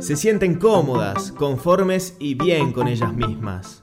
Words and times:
se 0.00 0.16
sienten 0.16 0.54
cómodas, 0.54 1.32
conformes 1.32 2.16
y 2.18 2.34
bien 2.34 2.72
con 2.72 2.88
ellas 2.88 3.14
mismas. 3.14 3.82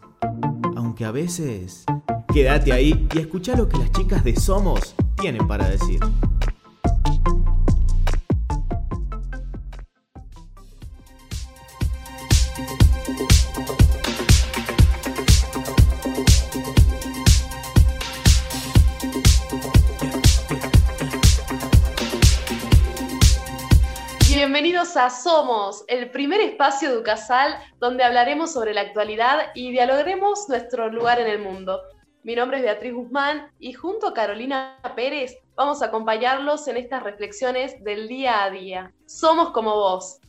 Aunque 0.76 1.06
a 1.06 1.12
veces... 1.12 1.86
Quédate 2.34 2.74
ahí 2.74 3.08
y 3.16 3.20
escucha 3.20 3.56
lo 3.56 3.69
que 3.69 3.77
las 3.77 3.92
chicas 3.93 4.22
de 4.25 4.36
Somos 4.36 4.93
tienen 5.16 5.48
para 5.48 5.70
decir. 5.70 6.01
Somos, 24.96 25.84
el 25.89 26.09
primer 26.09 26.39
espacio 26.39 26.89
educasal 26.89 27.54
donde 27.79 28.06
hablaremos 28.06 28.54
sobre 28.54 28.74
la 28.74 28.79
actualidad 28.79 29.51
y 29.54 29.71
dialogaremos 29.71 30.47
nuestro 30.47 30.89
lugar 30.89 31.20
en 31.20 31.28
el 31.28 31.39
mundo. 31.39 31.82
Mi 32.23 32.33
nombre 32.33 32.59
es 32.59 32.63
Beatriz 32.63 32.93
Guzmán 32.93 33.51
y 33.59 33.73
junto 33.73 34.07
a 34.07 34.13
Carolina 34.13 34.79
Pérez 34.95 35.35
vamos 35.55 35.81
a 35.81 35.87
acompañarlos 35.87 36.65
en 36.70 36.77
estas 36.77 37.03
reflexiones 37.03 37.84
del 37.84 38.07
día 38.07 38.45
a 38.45 38.49
día. 38.49 38.93
Somos 39.05 39.49
como 39.49 39.75
vos. 39.75 40.21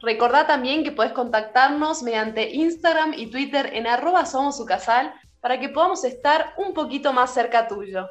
Recordá 0.00 0.46
también 0.46 0.82
que 0.82 0.92
podés 0.92 1.12
contactarnos 1.12 2.02
mediante 2.02 2.54
Instagram 2.54 3.12
y 3.14 3.26
Twitter 3.26 3.68
en 3.74 3.86
arroba 3.86 4.24
somosucasal 4.24 5.12
para 5.42 5.60
que 5.60 5.68
podamos 5.68 6.04
estar 6.04 6.54
un 6.56 6.72
poquito 6.72 7.12
más 7.12 7.34
cerca 7.34 7.68
tuyo. 7.68 8.08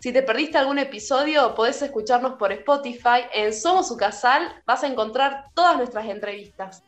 Si 0.00 0.14
te 0.14 0.22
perdiste 0.22 0.56
algún 0.56 0.78
episodio, 0.78 1.54
podés 1.54 1.82
escucharnos 1.82 2.36
por 2.36 2.52
Spotify. 2.52 3.20
En 3.34 3.52
Somos 3.52 3.88
Su 3.88 3.98
Casal 3.98 4.48
vas 4.64 4.82
a 4.82 4.86
encontrar 4.86 5.44
todas 5.52 5.76
nuestras 5.76 6.08
entrevistas. 6.08 6.82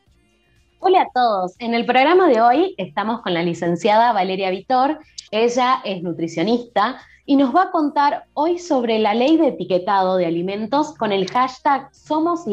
Hola 0.79 1.03
a 1.03 1.09
todos. 1.12 1.55
En 1.59 1.75
el 1.75 1.84
programa 1.84 2.27
de 2.27 2.41
hoy 2.41 2.75
estamos 2.78 3.20
con 3.20 3.34
la 3.34 3.42
licenciada 3.42 4.14
Valeria 4.14 4.48
Vitor. 4.48 4.98
Ella 5.31 5.83
es 5.84 6.03
nutricionista 6.03 7.03
y 7.27 7.37
nos 7.37 7.55
va 7.55 7.64
a 7.64 7.70
contar 7.70 8.25
hoy 8.33 8.59
sobre 8.59 8.98
la 8.98 9.12
ley 9.12 9.37
de 9.37 9.48
etiquetado 9.48 10.17
de 10.17 10.25
alimentos 10.25 10.94
con 10.97 11.12
el 11.12 11.31
hashtag 11.31 11.94
Somos 11.94 12.47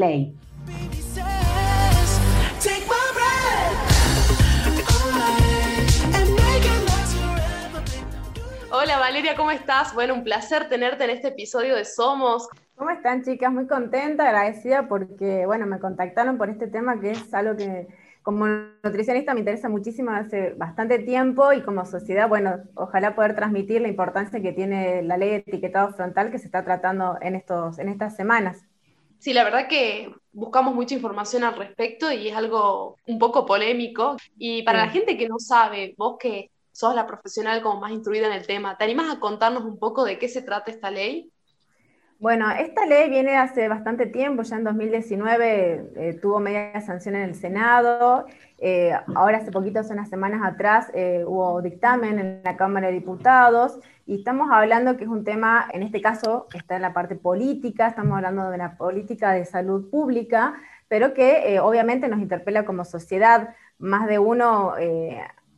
Hola 8.90 8.98
Valeria, 8.98 9.36
¿cómo 9.36 9.52
estás? 9.52 9.94
Bueno, 9.94 10.16
un 10.16 10.24
placer 10.24 10.68
tenerte 10.68 11.04
en 11.04 11.12
este 11.12 11.28
episodio 11.28 11.76
de 11.76 11.86
Somos. 11.86 12.50
¿Cómo 12.74 12.90
están 12.90 13.24
chicas? 13.24 13.54
Muy 13.54 13.68
contenta, 13.68 14.26
agradecida 14.26 14.88
porque, 14.88 15.46
bueno, 15.46 15.68
me 15.68 15.78
contactaron 15.78 16.40
por 16.40 16.50
este 16.50 16.66
tema 16.66 17.00
que 17.00 17.12
es 17.12 17.32
algo 17.36 17.56
que 17.56 17.88
como 18.24 18.48
nutricionista 18.82 19.36
me 19.36 19.42
interesa 19.42 19.70
muchísimo 19.70 20.10
hace 20.10 20.56
bastante 20.56 20.98
tiempo 20.98 21.54
y 21.54 21.62
como 21.62 21.86
sociedad, 21.86 22.28
bueno, 22.28 22.64
ojalá 22.74 23.14
poder 23.14 23.36
transmitir 23.36 23.80
la 23.80 23.90
importancia 23.90 24.42
que 24.42 24.54
tiene 24.54 25.04
la 25.04 25.18
ley 25.18 25.30
de 25.30 25.36
etiquetado 25.36 25.94
frontal 25.94 26.32
que 26.32 26.40
se 26.40 26.48
está 26.48 26.66
tratando 26.66 27.20
en, 27.22 27.36
estos, 27.36 27.78
en 27.78 27.90
estas 27.90 28.16
semanas. 28.16 28.66
Sí, 29.20 29.34
la 29.34 29.44
verdad 29.44 29.68
que 29.68 30.12
buscamos 30.32 30.74
mucha 30.74 30.96
información 30.96 31.44
al 31.44 31.56
respecto 31.56 32.12
y 32.12 32.30
es 32.30 32.36
algo 32.36 32.96
un 33.06 33.20
poco 33.20 33.46
polémico. 33.46 34.18
Y 34.40 34.64
para 34.64 34.80
la 34.88 34.92
gente 34.92 35.16
que 35.16 35.30
no 35.30 35.38
sabe, 35.38 35.94
vos 35.96 36.18
que 36.20 36.50
sos 36.80 36.96
la 36.96 37.06
profesional 37.06 37.62
como 37.62 37.82
más 37.82 37.92
instruida 37.92 38.28
en 38.28 38.34
el 38.34 38.48
tema. 38.48 38.78
¿Te 38.78 38.86
animas 38.86 39.14
a 39.14 39.20
contarnos 39.20 39.66
un 39.66 39.78
poco 39.78 40.06
de 40.06 40.18
qué 40.18 40.30
se 40.30 40.42
trata 40.42 40.72
esta 40.72 40.90
ley? 40.90 41.30
Bueno, 42.20 42.50
esta 42.52 42.86
ley 42.86 43.10
viene 43.10 43.36
hace 43.36 43.68
bastante 43.68 44.06
tiempo, 44.06 44.44
ya 44.44 44.56
en 44.56 44.64
2019 44.64 45.92
eh, 45.96 46.20
tuvo 46.22 46.40
media 46.40 46.80
sanción 46.80 47.16
en 47.16 47.24
el 47.24 47.36
Senado, 47.36 48.26
eh, 48.60 48.94
ahora 49.14 49.40
hace 49.40 49.52
poquito, 49.52 49.80
hace 49.80 49.92
unas 49.92 50.10
semanas 50.10 50.42
atrás, 50.44 50.90
eh, 50.94 51.24
hubo 51.26 51.62
dictamen 51.62 52.18
en 52.18 52.42
la 52.46 52.56
Cámara 52.56 52.88
de 52.88 52.94
Diputados 52.94 53.80
y 54.06 54.16
estamos 54.16 54.50
hablando 54.50 54.96
que 54.96 55.04
es 55.04 55.10
un 55.10 55.26
tema, 55.26 55.68
en 55.74 55.84
este 55.84 56.02
caso, 56.02 56.48
está 56.54 56.78
en 56.78 56.82
la 56.82 56.94
parte 56.94 57.16
política, 57.16 57.88
estamos 57.88 58.16
hablando 58.16 58.50
de 58.50 58.58
la 58.58 58.78
política 58.78 59.34
de 59.34 59.44
salud 59.44 59.90
pública, 59.90 60.56
pero 60.88 61.14
que 61.14 61.60
obviamente 61.62 62.08
nos 62.08 62.20
interpela 62.20 62.64
como 62.66 62.86
sociedad. 62.86 63.54
Más 63.78 64.08
de 64.08 64.20
uno 64.20 64.74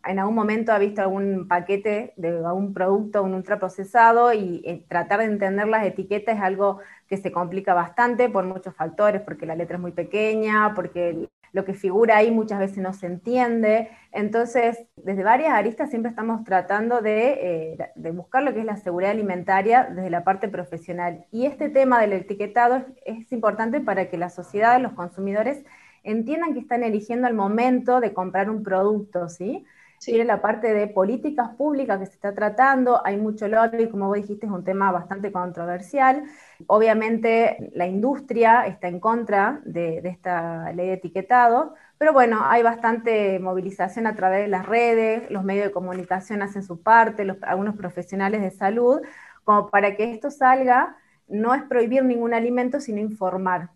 en 0.06 0.20
algún 0.20 0.36
momento 0.36 0.72
ha 0.72 0.78
visto 0.78 1.02
algún 1.02 1.48
paquete 1.48 2.14
de 2.16 2.30
algún 2.46 2.74
producto, 2.74 3.24
un 3.24 3.34
ultraprocesado, 3.34 4.34
y 4.34 4.62
eh, 4.66 4.84
tratar 4.88 5.20
de 5.20 5.26
entender 5.26 5.68
las 5.68 5.86
etiquetas 5.86 6.38
es 6.38 6.42
algo 6.42 6.80
que 7.08 7.18
se 7.18 7.32
complica 7.32 7.74
bastante 7.74 8.30
por 8.30 8.46
muchos 8.46 8.76
factores, 8.76 9.22
porque 9.22 9.46
la 9.46 9.56
letra 9.56 9.76
es 9.76 9.82
muy 9.82 9.92
pequeña, 9.92 10.74
porque 10.76 11.30
lo 11.54 11.66
que 11.66 11.74
figura 11.74 12.18
ahí 12.18 12.32
muchas 12.32 12.60
veces 12.60 12.78
no 12.78 12.94
se 12.94 13.08
entiende. 13.08 13.90
Entonces, 14.12 14.88
desde 14.96 15.24
varias 15.24 15.54
aristas 15.54 15.90
siempre 15.90 16.10
estamos 16.10 16.44
tratando 16.46 17.02
de, 17.02 17.76
eh, 17.76 18.12
buscar 18.14 18.44
lo 18.44 18.54
que 18.54 18.62
es 18.62 18.66
la 18.66 18.78
seguridad 18.78 19.12
alimentaria 19.12 19.84
desde 19.84 20.10
la 20.10 20.24
parte 20.24 20.48
profesional. 20.48 21.26
Y 21.32 21.46
este 21.46 21.70
tema 21.70 22.00
del 22.00 22.14
etiquetado 22.14 22.78
es, 22.78 22.86
es 23.06 23.32
importante 23.32 23.82
para 23.82 24.10
que 24.10 24.18
la 24.18 24.30
sociedad, 24.30 24.80
los 24.82 24.94
consumidores, 24.94 25.66
entiendan 26.04 26.54
que 26.54 26.60
están 26.60 26.84
eligiendo 26.84 27.28
al 27.28 27.34
momento 27.34 28.00
de 28.00 28.14
comprar 28.14 28.50
un 28.50 28.64
producto, 28.64 29.30
¿sí? 29.30 29.66
Tiene 30.04 30.26
la 30.26 30.42
parte 30.42 30.74
de 30.74 30.88
políticas 30.88 31.50
públicas 31.56 32.00
que 32.00 32.08
se 32.08 32.14
está 32.14 32.34
tratando, 32.34 33.06
hay 33.06 33.18
mucho 33.18 33.48
lobby, 33.48 33.88
como 33.88 34.08
vos 34.08 34.16
dijiste, 34.16 34.48
es 34.48 34.52
un 34.52 34.64
tema 34.64 34.92
bastante 34.92 35.32
controversial. 35.32 36.24
Obviamente 36.66 37.70
la 37.76 37.86
industria 37.86 38.66
está 38.66 38.88
en 38.88 39.00
contra 39.00 39.62
de, 39.64 40.00
esta 40.04 40.74
ley 40.74 40.88
de 40.88 40.94
etiquetado, 40.94 41.76
pero 42.00 42.14
bueno, 42.14 42.40
hay 42.44 42.64
bastante 42.64 43.38
movilización 43.38 44.08
a 44.08 44.16
través 44.16 44.42
de 44.42 44.48
las 44.48 44.66
redes, 44.66 45.30
los 45.30 45.44
medios 45.44 45.66
de 45.66 45.72
comunicación 45.72 46.42
hacen 46.42 46.64
su 46.64 46.82
parte, 46.82 47.28
algunos 47.44 47.76
profesionales 47.76 48.42
de 48.42 48.50
salud, 48.50 49.02
como 49.44 49.70
para 49.70 49.96
que 49.96 50.12
esto 50.12 50.32
salga, 50.32 50.98
no 51.28 51.54
es 51.54 51.62
prohibir 51.64 52.04
ningún 52.04 52.34
alimento, 52.34 52.80
sino 52.80 53.00
informar. 53.00 53.70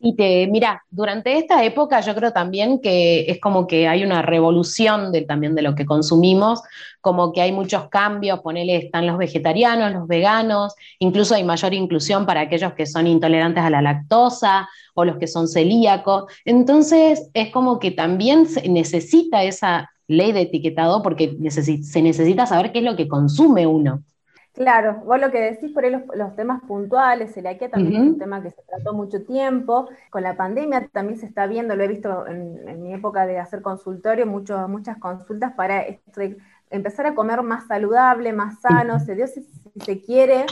Y 0.00 0.14
te, 0.14 0.46
mira, 0.46 0.84
durante 0.90 1.36
esta 1.38 1.64
época 1.64 2.00
yo 2.00 2.14
creo 2.14 2.32
también 2.32 2.80
que 2.80 3.22
es 3.28 3.40
como 3.40 3.66
que 3.66 3.88
hay 3.88 4.04
una 4.04 4.22
revolución 4.22 5.12
también 5.26 5.56
de 5.56 5.62
lo 5.62 5.74
que 5.74 5.86
consumimos, 5.86 6.62
como 7.00 7.32
que 7.32 7.40
hay 7.42 7.50
muchos 7.50 7.88
cambios, 7.88 8.38
ponele, 8.40 8.76
están 8.76 9.08
los 9.08 9.18
vegetarianos, 9.18 9.92
los 9.92 10.06
veganos, 10.06 10.74
incluso 11.00 11.34
hay 11.34 11.42
mayor 11.42 11.74
inclusión 11.74 12.26
para 12.26 12.42
aquellos 12.42 12.74
que 12.74 12.86
son 12.86 13.08
intolerantes 13.08 13.64
a 13.64 13.70
la 13.70 13.82
lactosa 13.82 14.68
o 14.94 15.04
los 15.04 15.16
que 15.16 15.26
son 15.26 15.48
celíacos. 15.48 16.30
Entonces 16.44 17.28
es 17.34 17.50
como 17.50 17.80
que 17.80 17.90
también 17.90 18.46
se 18.46 18.68
necesita 18.68 19.42
esa 19.42 19.90
ley 20.06 20.30
de 20.30 20.42
etiquetado 20.42 21.02
porque 21.02 21.36
se 21.50 22.02
necesita 22.02 22.46
saber 22.46 22.70
qué 22.70 22.78
es 22.78 22.84
lo 22.84 22.94
que 22.94 23.08
consume 23.08 23.66
uno. 23.66 24.04
Claro, 24.54 25.02
vos 25.04 25.20
lo 25.20 25.30
que 25.30 25.40
decís 25.40 25.72
por 25.72 25.84
ahí 25.84 25.90
los, 25.90 26.34
temas 26.34 26.62
puntuales, 26.62 27.36
el 27.36 27.46
IKEA 27.46 27.70
también 27.70 28.02
es 28.02 28.08
un 28.08 28.18
tema 28.18 28.42
que 28.42 28.50
se 28.50 28.62
trató 28.62 28.92
mucho 28.92 29.24
tiempo, 29.24 29.88
con 30.10 30.24
la 30.24 30.36
pandemia 30.36 30.88
también 30.90 31.18
se 31.18 31.26
está 31.26 31.46
viendo, 31.46 31.76
lo 31.76 31.84
he 31.84 31.88
visto 31.88 32.26
en, 32.26 32.82
mi 32.82 32.92
época 32.92 33.24
de 33.26 33.38
hacer 33.38 33.62
consultorio, 33.62 34.26
muchas 34.26 34.98
consultas 34.98 35.52
para 35.52 35.84
empezar 36.70 37.06
a 37.06 37.14
comer 37.14 37.42
más 37.42 37.68
saludable, 37.68 38.32
más 38.32 38.60
sano, 38.60 38.98
se 38.98 39.14
dio 39.14 39.28
si, 39.28 39.46
se 39.76 40.02
quiere, 40.02 40.44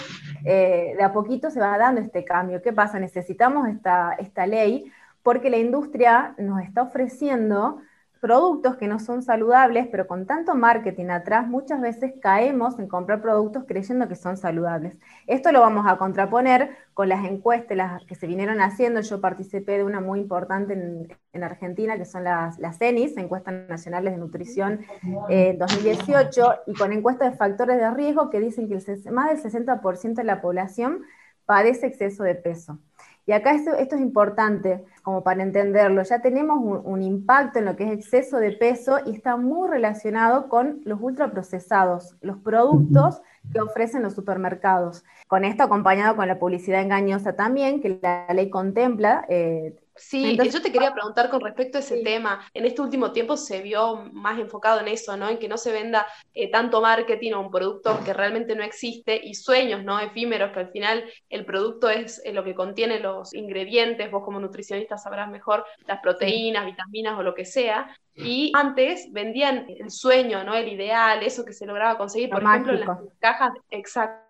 eh, 0.45 0.95
de 0.97 1.03
a 1.03 1.13
poquito 1.13 1.51
se 1.51 1.59
va 1.59 1.77
dando 1.77 2.01
este 2.01 2.25
cambio. 2.25 2.63
¿Qué 2.63 2.73
pasa? 2.73 3.01
Necesitamos 3.01 3.69
esta, 3.69 4.13
esta 4.19 4.47
ley 4.47 4.93
porque 5.23 5.51
la 5.51 5.57
industria 5.57 6.35
nos 6.39 6.63
está 6.63 6.83
ofreciendo 6.83 7.81
productos 8.21 8.77
que 8.77 8.89
no 8.89 8.99
son 8.99 9.23
saludables, 9.23 9.87
pero 9.91 10.07
con 10.07 10.27
tanto 10.27 10.55
marketing 10.55 11.07
atrás, 11.07 11.47
muchas 11.47 11.81
veces 11.81 12.15
caemos 12.21 12.79
en 12.79 12.89
comprar 12.89 13.21
productos 13.21 13.65
creyendo 13.67 14.09
que 14.09 14.17
son 14.17 14.37
saludables. 14.37 14.97
Esto 15.27 15.53
lo 15.53 15.61
vamos 15.61 15.87
a 15.87 15.97
contraponer 15.99 16.77
con 16.95 17.09
las 17.09 17.25
encuestas 17.25 18.03
que 18.05 18.15
se 18.15 18.27
vinieron 18.27 18.61
haciendo. 18.61 19.01
Yo 19.01 19.21
participé 19.21 19.79
de 19.79 19.85
una 19.85 20.01
muy 20.01 20.21
importante 20.21 20.73
en, 20.73 21.45
Argentina, 21.45 21.99
que 21.99 22.07
son 22.07 22.25
las, 22.25 22.59
las 22.59 22.79
CENIS, 22.79 23.17
Encuestas 23.19 23.69
Nacionales 23.69 24.15
de 24.15 24.19
Nutrición 24.19 24.81
eh, 25.29 25.55
2018, 25.59 26.63
y 26.67 26.75
con 26.75 26.93
encuestas 26.95 27.33
de 27.33 27.37
factores 27.37 27.77
de 27.77 27.91
riesgo 27.91 28.31
que 28.31 28.41
dicen 28.41 28.69
que 28.69 28.79
más 29.11 29.43
del 29.43 29.53
60% 29.53 30.15
de 30.15 30.25
la 30.25 30.41
población 30.41 31.03
padece 31.45 31.87
exceso 31.87 32.25
de 32.25 32.35
peso. 32.35 32.79
Y 33.27 33.33
acá 33.33 33.53
esto, 33.53 33.75
es 33.75 34.01
importante 34.01 34.85
como 35.03 35.25
para 35.25 35.43
entenderlo. 35.43 36.03
Ya 36.05 36.21
tenemos 36.21 36.59
un, 36.63 37.03
impacto 37.03 37.59
en 37.59 37.65
lo 37.65 37.75
que 37.75 37.85
es 37.85 37.91
exceso 37.91 38.39
de 38.39 38.53
peso 38.53 38.99
y 39.05 39.11
está 39.11 39.37
muy 39.37 39.69
relacionado 39.69 40.49
con 40.49 40.81
los 40.85 41.01
ultraprocesados, 41.03 42.17
los 42.21 42.39
productos 42.39 43.21
que 43.53 43.61
ofrecen 43.61 44.05
los 44.05 44.15
supermercados. 44.15 45.05
Con 45.27 45.45
esto 45.45 45.65
acompañado 45.65 46.15
con 46.15 46.29
la 46.29 46.39
publicidad 46.39 46.81
engañosa 46.81 47.35
también, 47.35 47.81
que 47.81 47.99
la 48.01 48.27
ley 48.33 48.49
contempla, 48.49 49.25
eh, 49.29 49.75
Sí, 49.97 50.37
yo 50.37 50.63
te 50.63 50.73
quería 50.73 50.93
preguntar 50.93 51.31
con 51.31 51.41
respecto 51.41 51.79
a 51.79 51.81
ese 51.81 52.03
tema. 52.03 52.47
En 52.53 52.65
este 52.65 52.83
último 52.83 53.13
tiempo 53.13 53.37
se 53.37 53.63
vio 53.63 53.97
más 54.13 54.39
enfocado 54.39 54.81
en 54.81 54.89
eso, 54.89 55.17
¿no? 55.17 55.29
En 55.29 55.39
que 55.39 55.49
no 55.49 55.57
se 55.57 55.73
venda 55.73 56.07
eh, 56.35 56.51
tanto 56.51 56.81
marketing 56.81 57.33
o 57.33 57.41
un 57.41 57.51
producto 57.51 57.99
que 58.05 58.13
realmente 58.13 58.55
no 58.55 58.63
existe 58.63 59.19
y 59.23 59.35
sueños, 59.35 59.85
¿no? 59.85 59.99
Efímeros, 59.99 60.53
que 60.53 60.61
al 60.61 60.71
final 60.71 61.05
el 61.31 61.45
producto 61.47 61.89
es 61.89 62.21
eh, 62.25 62.33
lo 62.33 62.45
que 62.45 62.55
contiene 62.55 63.01
los 63.01 63.35
ingredientes, 63.35 64.11
vos 64.11 64.23
como 64.25 64.39
nutricionista 64.39 64.99
sabrás 64.99 65.31
mejor 65.31 65.65
las 65.87 66.01
proteínas, 66.01 66.67
vitaminas 66.67 67.19
o 67.19 67.23
lo 67.23 67.35
que 67.35 67.45
sea. 67.45 67.97
Y 68.15 68.53
antes 68.55 69.13
vendían 69.13 69.67
el 69.69 69.91
sueño, 69.91 70.43
¿no? 70.43 70.55
El 70.55 70.69
ideal, 70.69 71.23
eso 71.23 71.45
que 71.45 71.53
se 71.53 71.67
lograba 71.67 71.99
conseguir, 71.99 72.31
por 72.31 72.43
ejemplo, 72.43 72.73
en 72.73 72.81
las 72.81 72.99
cajas, 73.21 73.53
exacto 73.71 74.26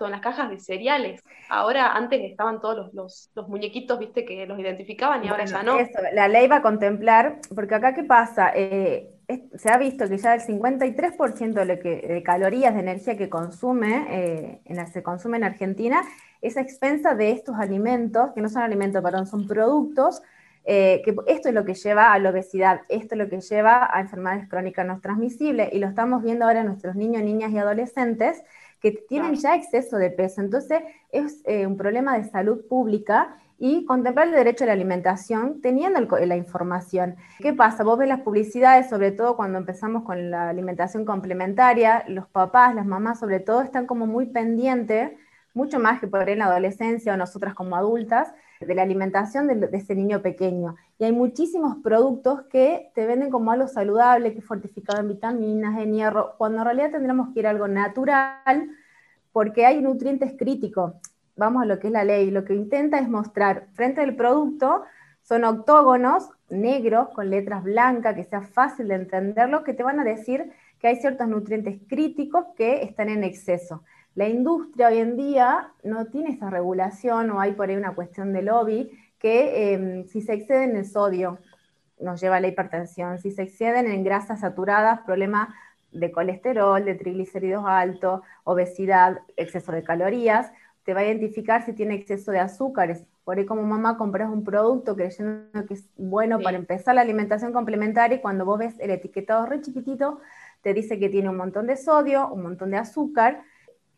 en 0.00 0.10
las 0.10 0.20
cajas 0.20 0.50
de 0.50 0.58
cereales. 0.58 1.22
Ahora, 1.48 1.92
antes 1.92 2.20
estaban 2.22 2.60
todos 2.60 2.92
los, 2.94 3.30
muñequitos, 3.48 3.98
viste, 3.98 4.24
que 4.24 4.46
los 4.46 4.58
identificaban 4.58 5.24
y 5.24 5.28
ahora 5.28 5.44
ya 5.44 5.62
no. 5.62 5.76
la 6.12 6.28
ley 6.28 6.46
va 6.46 6.56
a 6.56 6.62
contemplar, 6.62 7.40
porque 7.54 7.74
acá, 7.74 7.94
¿qué 7.94 8.04
pasa? 8.04 8.52
Eh, 8.54 9.10
se 9.54 9.70
ha 9.70 9.78
visto 9.78 10.08
que 10.08 10.18
ya 10.18 10.34
el 10.34 10.40
53% 10.40 11.64
de, 11.64 12.22
calorías 12.22 12.74
de 12.74 12.80
energía 12.80 13.16
que 13.16 13.28
consume, 13.28 14.06
eh, 14.10 14.86
se 14.92 15.02
consume 15.02 15.36
en 15.36 15.44
Argentina, 15.44 16.02
es 16.40 16.56
a 16.56 16.60
expensa 16.60 17.14
de 17.14 17.30
estos 17.32 17.56
alimentos, 17.56 18.30
que 18.34 18.40
no 18.40 18.48
son 18.48 18.62
alimentos, 18.62 19.02
perdón, 19.02 19.26
son 19.26 19.46
productos, 19.46 20.22
eh, 20.64 21.02
que 21.04 21.14
esto 21.26 21.48
es 21.48 21.54
lo 21.54 21.64
que 21.64 21.74
lleva 21.74 22.12
a 22.12 22.18
la 22.18 22.30
obesidad, 22.30 22.82
esto 22.88 23.14
es 23.14 23.18
lo 23.18 23.28
que 23.28 23.40
lleva 23.40 23.88
a 23.92 24.00
enfermedades 24.00 24.48
crónicas 24.48 24.86
no 24.86 25.00
transmisibles, 25.00 25.72
y 25.72 25.78
lo 25.78 25.88
estamos 25.88 26.22
viendo 26.22 26.44
ahora 26.44 26.60
en 26.60 26.66
nuestros 26.66 26.96
niños, 26.96 27.22
niñas 27.22 27.52
y 27.52 27.58
adolescentes, 27.58 28.42
que 28.80 28.92
tienen 28.92 29.34
ya 29.34 29.54
exceso 29.54 29.96
de 29.96 30.10
peso. 30.10 30.40
Entonces, 30.40 30.82
es 31.12 31.42
eh, 31.44 31.66
un 31.66 31.76
problema 31.76 32.16
de 32.18 32.24
salud 32.24 32.66
pública 32.68 33.36
y 33.58 33.84
contemplar 33.84 34.28
el 34.28 34.34
derecho 34.34 34.64
a 34.64 34.68
la 34.68 34.72
alimentación 34.72 35.60
teniendo 35.60 36.00
la 36.00 36.36
información. 36.36 37.16
¿Qué 37.40 37.52
pasa? 37.52 37.84
Vos 37.84 37.98
ves 37.98 38.08
las 38.08 38.22
publicidades, 38.22 38.88
sobre 38.88 39.12
todo 39.12 39.36
cuando 39.36 39.58
empezamos 39.58 40.02
con 40.02 40.30
la 40.30 40.48
alimentación 40.48 41.04
complementaria, 41.04 42.04
los 42.08 42.26
papás, 42.26 42.74
las 42.74 42.86
mamás 42.86 43.20
sobre 43.20 43.38
todo 43.38 43.60
están 43.60 43.86
como 43.86 44.06
muy 44.06 44.26
pendientes, 44.26 45.12
mucho 45.52 45.78
más 45.78 46.00
que 46.00 46.08
por 46.08 46.20
ahí 46.20 46.32
en 46.32 46.38
la 46.38 46.46
adolescencia 46.46 47.12
o 47.12 47.18
nosotras 47.18 47.52
como 47.52 47.76
adultas, 47.76 48.32
de 48.66 48.74
la 48.74 48.82
alimentación 48.82 49.46
de, 49.46 49.68
ese 49.72 49.94
niño 49.94 50.20
pequeño. 50.20 50.76
Y 50.98 51.04
hay 51.04 51.12
muchísimos 51.12 51.76
productos 51.82 52.42
que 52.50 52.90
te 52.94 53.06
venden 53.06 53.30
como 53.30 53.50
algo 53.50 53.66
saludable, 53.68 54.32
que 54.32 54.40
es 54.40 54.44
fortificado 54.44 55.00
en 55.00 55.08
vitaminas, 55.08 55.78
en 55.80 55.94
hierro, 55.94 56.34
cuando 56.36 56.58
en 56.58 56.64
realidad 56.64 56.90
tendríamos 56.90 57.32
que 57.32 57.40
ir 57.40 57.46
a 57.46 57.50
algo 57.50 57.68
natural, 57.68 58.70
porque 59.32 59.64
hay 59.64 59.80
nutrientes 59.80 60.34
críticos. 60.38 60.92
Vamos 61.36 61.62
a 61.62 61.66
lo 61.66 61.78
que 61.78 61.86
es 61.86 61.92
la 61.92 62.04
ley. 62.04 62.30
Lo 62.30 62.44
que 62.44 62.54
intenta 62.54 62.98
es 62.98 63.08
mostrar 63.08 63.68
frente 63.72 64.02
al 64.02 64.14
producto, 64.14 64.82
son 65.22 65.44
octógonos 65.44 66.28
negros 66.50 67.08
con 67.14 67.30
letras 67.30 67.62
blancas, 67.62 68.14
que 68.14 68.24
sea 68.24 68.42
fácil 68.42 68.88
de 68.88 68.96
entenderlo, 68.96 69.64
que 69.64 69.72
te 69.72 69.82
van 69.82 70.00
a 70.00 70.04
decir 70.04 70.52
que 70.78 70.88
hay 70.88 70.96
ciertos 70.96 71.28
nutrientes 71.28 71.78
críticos 71.88 72.46
que 72.56 72.82
están 72.82 73.08
en 73.08 73.24
exceso. 73.24 73.84
La 74.14 74.28
industria 74.28 74.88
hoy 74.88 74.98
en 74.98 75.16
día 75.16 75.72
no 75.84 76.06
tiene 76.06 76.30
esa 76.30 76.50
regulación 76.50 77.30
o 77.30 77.40
hay 77.40 77.52
por 77.52 77.68
ahí 77.68 77.76
una 77.76 77.94
cuestión 77.94 78.32
de 78.32 78.42
lobby 78.42 78.90
que 79.18 79.72
em, 79.72 80.06
si 80.06 80.20
se 80.20 80.32
exceden 80.32 80.76
en 80.76 80.84
sodio 80.84 81.38
nos 82.00 82.20
lleva 82.20 82.36
a 82.36 82.40
la 82.40 82.48
hipertensión, 82.48 83.18
si 83.18 83.30
se 83.30 83.42
exceden 83.42 83.86
en 83.86 84.02
grasas 84.02 84.40
saturadas, 84.40 85.00
problema 85.02 85.54
de 85.92 86.10
colesterol, 86.10 86.84
de 86.84 86.94
triglicéridos 86.94 87.64
altos, 87.66 88.22
obesidad, 88.44 89.20
exceso 89.36 89.70
de 89.72 89.84
calorías, 89.84 90.50
te 90.84 90.94
va 90.94 91.00
a 91.00 91.04
identificar 91.04 91.64
si 91.64 91.72
tiene 91.72 91.94
exceso 91.94 92.32
de 92.32 92.38
azúcares. 92.38 93.04
Por 93.22 93.38
ahí 93.38 93.44
como 93.44 93.62
mamá 93.62 93.98
compras 93.98 94.30
un 94.30 94.44
producto 94.44 94.96
creyendo 94.96 95.66
que 95.66 95.74
es 95.74 95.88
bueno 95.96 96.40
para 96.40 96.56
empezar 96.56 96.94
la 96.94 97.02
alimentación 97.02 97.52
complementaria 97.52 98.16
y 98.16 98.20
cuando 98.20 98.44
vos 98.44 98.58
ves 98.58 98.74
el 98.80 98.90
etiquetado 98.90 99.46
re 99.46 99.60
chiquitito, 99.60 100.20
te 100.62 100.74
dice 100.74 100.98
que 100.98 101.10
tiene 101.10 101.28
un 101.28 101.36
montón 101.36 101.66
de 101.66 101.76
sodio, 101.76 102.28
un 102.28 102.42
montón 102.42 102.70
de 102.70 102.78
azúcar 102.78 103.42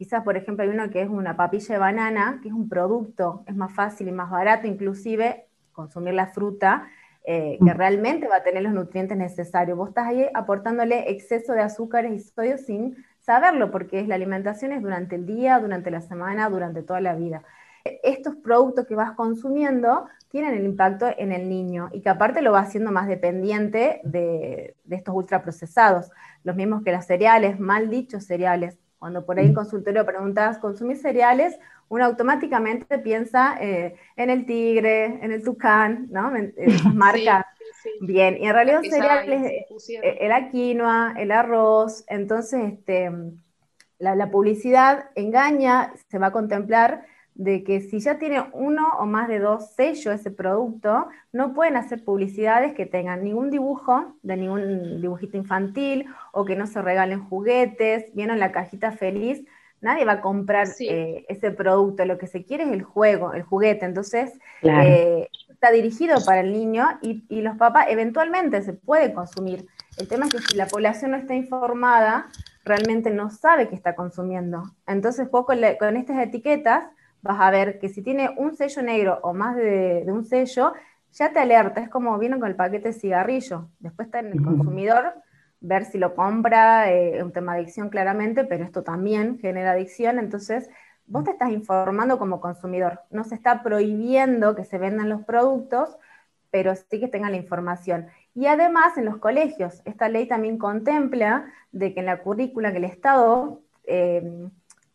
Quizás, 0.03 0.25
por 0.25 0.37
ejemplo, 0.37 0.65
hay 0.65 0.69
uno 0.69 0.91
que 0.91 1.01
es 1.01 1.09
una 1.09 1.37
papilla 1.37 1.77
de 1.77 1.79
banana, 1.79 2.41
que 2.43 2.49
es 2.49 2.55
un 2.55 2.69
producto, 2.69 3.45
es 3.47 3.55
más 3.55 3.73
fácil 3.73 4.09
y 4.09 4.11
más 4.11 4.33
barato 4.33 4.67
inclusive 4.67 5.47
consumir 5.71 6.15
la 6.15 6.27
fruta, 6.27 6.89
eh, 7.23 7.57
que 7.65 7.73
mm. 7.73 7.77
realmente 7.77 8.27
va 8.27 8.39
a 8.39 8.43
tener 8.43 8.65
los 8.65 8.73
nutrientes 8.73 9.17
necesarios. 9.17 9.79
Vos 9.79 9.91
estás 9.91 10.09
ahí 10.09 10.27
aportándole 10.35 11.09
exceso 11.13 11.53
de 11.53 11.61
azúcares 11.61 12.13
y 12.13 12.19
sodio 12.19 12.59
sin 12.59 12.97
saberlo, 13.21 13.71
porque 13.71 14.01
es 14.01 14.09
la 14.09 14.17
alimentación 14.17 14.73
es 14.73 14.83
durante 14.83 15.15
el 15.15 15.25
día, 15.25 15.61
durante 15.61 15.93
la 15.93 16.01
semana, 16.01 16.51
durante 16.51 16.83
toda 16.83 17.01
la 17.01 17.15
vida. 17.15 17.45
Estos 17.85 18.35
productos 18.35 18.89
que 18.89 18.97
vas 18.97 19.13
consumiendo 19.13 20.09
tienen 20.31 20.55
el 20.55 20.65
impacto 20.65 21.07
en 21.17 21.31
el 21.31 21.49
niño 21.49 21.91
y 21.93 22.01
que 22.01 22.09
aparte 22.09 22.43
lo 22.43 22.51
va 22.51 22.59
haciendo 22.59 22.91
más 22.91 23.07
dependiente 23.07 24.01
de, 24.03 24.75
de 24.83 24.97
estos 24.97 25.15
ultraprocesados, 25.15 26.11
los 26.43 26.57
mismos 26.57 26.83
que 26.83 26.91
los 26.91 27.05
cereales, 27.05 27.61
mal 27.61 27.89
dichos 27.89 28.25
cereales. 28.25 28.81
Cuando 29.03 29.27
por 29.27 29.37
ahí 29.37 29.47
en 29.47 29.55
consultorio 29.55 30.07
preguntas, 30.07 30.59
¿consumir 30.59 30.97
cereales? 30.97 31.59
Uno 31.89 32.05
automáticamente 32.05 33.01
piensa 33.01 33.57
eh, 33.61 33.97
en 34.15 34.31
el 34.31 34.47
tigre, 34.47 35.19
en 35.25 35.33
el 35.33 35.43
tucán, 35.43 36.07
¿no? 36.13 36.37
En, 36.37 36.55
esas 36.57 36.95
marcas. 36.95 37.45
Bien, 38.01 38.37
y 38.39 38.47
en 38.47 38.55
realidad 38.55 38.81
los 38.81 38.87
cereales, 38.89 39.43
eh, 39.43 40.19
el 40.21 40.51
quinoa, 40.53 41.17
el 41.19 41.33
arroz, 41.33 42.05
entonces 42.07 42.75
este, 42.75 43.11
la, 43.99 44.15
la 44.15 44.31
publicidad 44.31 45.11
engaña, 45.17 45.93
se 46.09 46.19
va 46.19 46.29
a 46.29 46.33
contemplar 46.33 47.05
de 47.35 47.65
que 47.65 47.81
si 47.81 48.01
ya 48.01 48.19
tiene 48.19 48.45
uno 48.53 48.89
o 48.99 49.07
más 49.07 49.29
de 49.29 49.39
dos 49.39 49.73
sellos 49.75 50.15
ese 50.15 50.31
producto, 50.31 51.09
no 51.33 51.55
pueden 51.55 51.77
hacer 51.77 52.05
publicidades 52.05 52.75
que 52.75 52.87
tengan 52.87 53.25
ningún 53.25 53.51
dibujo, 53.51 54.17
de 54.23 54.37
ningún 54.37 55.01
dibujito 55.01 55.37
infantil, 55.37 56.07
o 56.33 56.45
que 56.45 56.57
no 56.57 56.67
se 56.67 56.83
regalen 56.83 57.25
juguetes, 57.25 58.15
vieron 58.15 58.39
la 58.39 58.53
cajita 58.53 58.93
feliz, 58.93 59.45
nadie 59.81 60.05
va 60.05 60.13
a 60.13 60.21
comprar 60.21 60.69
eh, 60.81 61.25
ese 61.29 61.51
producto, 61.51 62.05
lo 62.05 62.19
que 62.19 62.27
se 62.27 62.45
quiere 62.45 62.65
es 62.65 62.71
el 62.71 62.83
juego, 62.83 63.33
el 63.33 63.43
juguete, 63.43 63.85
entonces 63.85 64.39
eh, 64.63 65.29
está 65.49 65.71
dirigido 65.71 66.17
para 66.25 66.41
el 66.41 66.53
niño 66.53 66.87
y, 67.03 67.41
los 67.43 67.57
papás 67.57 67.87
eventualmente 67.89 68.63
se 68.63 68.73
puede 68.75 69.13
consumir. 69.13 69.67
El 69.99 70.09
tema 70.09 70.27
es 70.27 70.33
que 70.33 70.39
si 70.39 70.57
la 70.57 70.67
población 70.67 71.11
no 71.11 71.17
está 71.17 71.35
informada, 71.35 72.29
realmente 72.65 73.11
no 73.11 73.31
sabe 73.31 73.69
qué 73.69 73.75
está 73.75 73.95
consumiendo. 73.95 74.63
Entonces, 74.87 75.29
poco 75.29 75.55
con 75.79 75.97
estas 75.97 76.19
etiquetas, 76.21 76.85
vas 77.23 77.41
a 77.41 77.51
ver 77.51 77.79
que 77.79 77.89
si 77.89 78.03
tiene 78.03 78.35
un 78.37 78.55
sello 78.57 78.83
negro 78.83 79.21
o 79.23 79.33
más 79.33 79.57
de, 79.57 80.05
un 80.09 80.25
sello, 80.25 80.75
ya 81.13 81.33
te 81.33 81.39
alerta, 81.39 81.81
es 81.81 81.89
como 81.89 82.19
vino 82.19 82.39
con 82.39 82.49
el 82.49 82.57
paquete 82.57 82.89
de 82.89 82.95
cigarrillo. 82.95 83.69
Después 83.79 84.07
está 84.07 84.19
en 84.19 84.33
el 84.33 84.43
consumidor 84.43 85.15
ver 85.61 85.85
si 85.85 85.99
lo 85.99 86.15
compra, 86.15 86.91
eh, 86.91 87.19
es 87.19 87.23
un 87.23 87.33
tema 87.33 87.55
de 87.55 87.61
adicción 87.61 87.89
claramente, 87.89 88.45
pero 88.45 88.65
esto 88.65 88.83
también 88.83 89.39
genera 89.39 89.73
adicción, 89.73 90.19
entonces 90.19 90.69
vos 91.07 91.25
te 91.25 91.31
estás 91.31 91.51
informando 91.51 92.19
como 92.19 92.41
consumidor. 92.41 93.01
No 93.11 93.23
se 93.25 93.37
está 93.37 93.63
prohibiendo 93.63 94.57
que 94.57 94.65
se 94.65 94.79
vendan 94.79 95.09
los 95.09 95.23
productos, 95.23 95.97
pero 96.51 96.75
sí 96.75 96.99
que 96.99 97.09
tengan 97.09 97.33
la 97.33 97.39
información. 97.39 98.09
Y 98.35 98.47
además 98.47 98.97
en 98.99 99.05
los 99.05 99.19
colegios, 99.19 99.83
esta 99.85 100.09
ley 100.09 100.27
también 100.27 100.59
contempla 100.59 101.47
de 101.71 101.95
que 101.95 102.01
en 102.01 102.07
la 102.07 102.23
currícula 102.23 102.73
que 102.73 102.79
el 102.79 102.85
Estado 102.85 103.61
eh, 103.85 104.49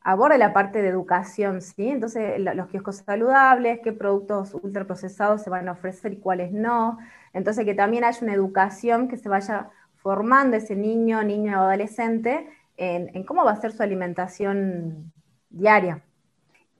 aborda 0.07 0.37
la 0.37 0.53
parte 0.53 0.81
de 0.81 0.87
educación, 0.87 1.61
¿sí? 1.61 1.89
Entonces, 1.89 2.39
los 2.39 2.67
kioscos 2.67 3.03
saludables, 3.05 3.81
qué 3.83 3.91
productos 3.91 4.53
ultraprocesados 4.53 5.41
se 5.41 5.49
van 5.49 5.67
a 5.67 5.73
ofrecer 5.73 6.13
y 6.13 6.15
cuáles 6.15 6.53
no. 6.53 6.97
Entonces, 7.33 7.65
que 7.65 7.73
también 7.73 8.05
haya 8.05 8.17
una 8.21 8.33
educación 8.33 9.09
que 9.09 9.17
se 9.17 9.27
vaya 9.27 9.69
formando 9.97 10.55
ese 10.55 10.77
niño, 10.77 11.21
niño 11.23 11.59
o 11.59 11.63
adolescente 11.63 12.47
en, 12.77 13.21
cómo 13.25 13.43
va 13.43 13.51
a 13.51 13.57
ser 13.57 13.73
su 13.73 13.83
alimentación 13.83 15.11
diaria. 15.49 16.01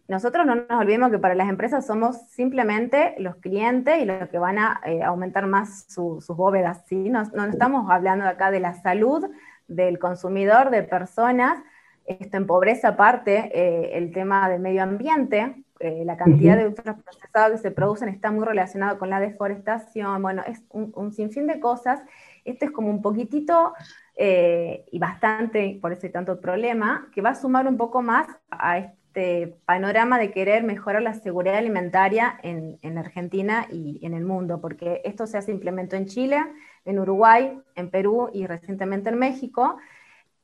Nosotros 0.07 0.45
no 0.45 0.55
nos 0.55 0.79
olvidemos 0.79 1.11
que 1.11 1.19
para 1.19 1.35
las 1.35 1.49
empresas 1.49 1.85
somos 1.85 2.29
simplemente 2.29 3.13
los 3.17 3.35
clientes 3.35 4.01
y 4.01 4.05
los 4.05 4.29
que 4.29 4.39
van 4.39 4.57
a 4.57 4.79
eh, 4.85 5.03
aumentar 5.03 5.47
más 5.47 5.83
sus 5.89 6.27
bóvedas, 6.27 6.85
¿sí? 6.87 7.09
No, 7.09 7.23
no 7.33 7.43
estamos 7.43 7.91
hablando 7.91 8.25
acá 8.25 8.51
de 8.51 8.61
la 8.61 8.73
salud 8.75 9.25
del 9.67 9.99
consumidor, 9.99 10.69
de 10.69 10.83
personas, 10.83 11.61
esto 12.07 12.37
empobrece 12.37 12.87
aparte 12.87 13.51
eh, 13.53 13.97
el 13.97 14.11
tema 14.11 14.49
del 14.49 14.61
medio 14.61 14.81
ambiente, 14.81 15.55
eh, 15.79 16.03
la 16.05 16.17
cantidad 16.17 16.57
de 16.57 16.67
ultraprocesados 16.67 17.51
que 17.51 17.67
se 17.67 17.71
producen 17.71 18.09
está 18.09 18.31
muy 18.31 18.45
relacionado 18.45 18.97
con 18.97 19.09
la 19.09 19.19
deforestación, 19.19 20.21
bueno, 20.21 20.41
es 20.47 20.63
un, 20.69 21.11
sinfín 21.13 21.45
de 21.47 21.59
cosas. 21.59 22.01
Esto 22.45 22.65
es 22.65 22.71
como 22.71 22.89
un 22.89 23.01
poquitito 23.01 23.73
eh, 24.15 24.85
y 24.91 24.97
bastante, 24.99 25.77
por 25.81 25.91
eso 25.91 26.07
hay 26.07 26.13
tanto 26.13 26.39
problema, 26.39 27.09
que 27.13 27.21
va 27.21 27.31
a 27.31 27.35
sumar 27.35 27.67
un 27.67 27.77
poco 27.77 28.01
más 28.01 28.27
a 28.49 28.79
este 28.79 29.59
panorama 29.65 30.17
de 30.17 30.31
querer 30.31 30.63
mejorar 30.63 31.01
la 31.01 31.13
seguridad 31.13 31.57
alimentaria 31.57 32.39
en, 32.41 32.79
en 32.81 32.97
Argentina 32.97 33.67
y 33.69 33.99
en 34.03 34.13
el 34.13 34.23
mundo, 34.23 34.61
porque 34.61 35.01
esto 35.03 35.27
se 35.27 35.37
hace 35.37 35.51
implementó 35.51 35.97
en 35.97 36.05
Chile, 36.05 36.37
en 36.85 36.99
Uruguay, 36.99 37.59
en 37.75 37.89
Perú 37.89 38.29
y 38.33 38.47
recientemente 38.47 39.09
en 39.09 39.19
México 39.19 39.77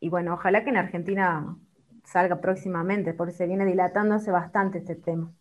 y 0.04 0.10
bueno, 0.10 0.34
ojalá 0.34 0.66
que 0.66 0.70
en 0.70 0.76
Argentina 0.76 1.56
salga 2.04 2.42
próximamente, 2.42 3.14
porque 3.14 3.32
se 3.32 3.48
viene 3.48 3.66
dilatando 3.66 4.16
hace 4.16 4.32
bastante 4.32 4.80
este 4.80 4.96
tema. 4.96 5.32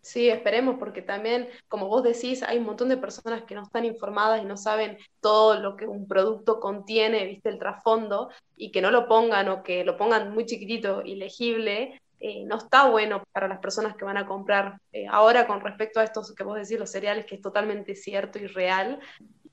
Sí, 0.00 0.28
esperemos, 0.28 0.76
porque 0.78 1.02
también, 1.02 1.48
como 1.66 1.88
vos 1.88 2.04
decís, 2.04 2.44
hay 2.44 2.58
un 2.58 2.66
montón 2.66 2.88
de 2.88 2.98
personas 2.98 3.42
que 3.42 3.56
no 3.56 3.64
están 3.64 3.84
informadas 3.84 4.40
y 4.40 4.44
no 4.44 4.56
saben 4.56 4.96
todo 5.20 5.58
lo 5.58 5.74
que 5.74 5.88
un 5.88 6.06
producto 6.06 6.60
contiene, 6.60 7.26
viste, 7.26 7.48
el 7.48 7.58
trasfondo, 7.58 8.30
y 8.56 8.70
que 8.70 8.80
no 8.80 8.92
lo 8.92 9.08
pongan 9.08 9.48
o 9.48 9.64
que 9.64 9.84
lo 9.84 9.96
pongan 9.96 10.32
muy 10.32 10.46
chiquitito 10.46 11.02
y 11.04 11.16
legible, 11.16 12.00
eh, 12.20 12.44
no 12.44 12.56
está 12.56 12.88
bueno 12.88 13.22
para 13.32 13.48
las 13.48 13.58
personas 13.58 13.96
que 13.96 14.04
van 14.04 14.16
a 14.16 14.26
comprar. 14.26 14.78
Eh, 14.92 15.06
ahora, 15.08 15.46
con 15.46 15.60
respecto 15.60 16.00
a 16.00 16.04
estos 16.04 16.34
que 16.34 16.44
vos 16.44 16.56
decís, 16.56 16.78
los 16.78 16.90
cereales, 16.90 17.26
que 17.26 17.36
es 17.36 17.40
totalmente 17.40 17.94
cierto 17.94 18.38
y 18.38 18.46
real, 18.46 19.00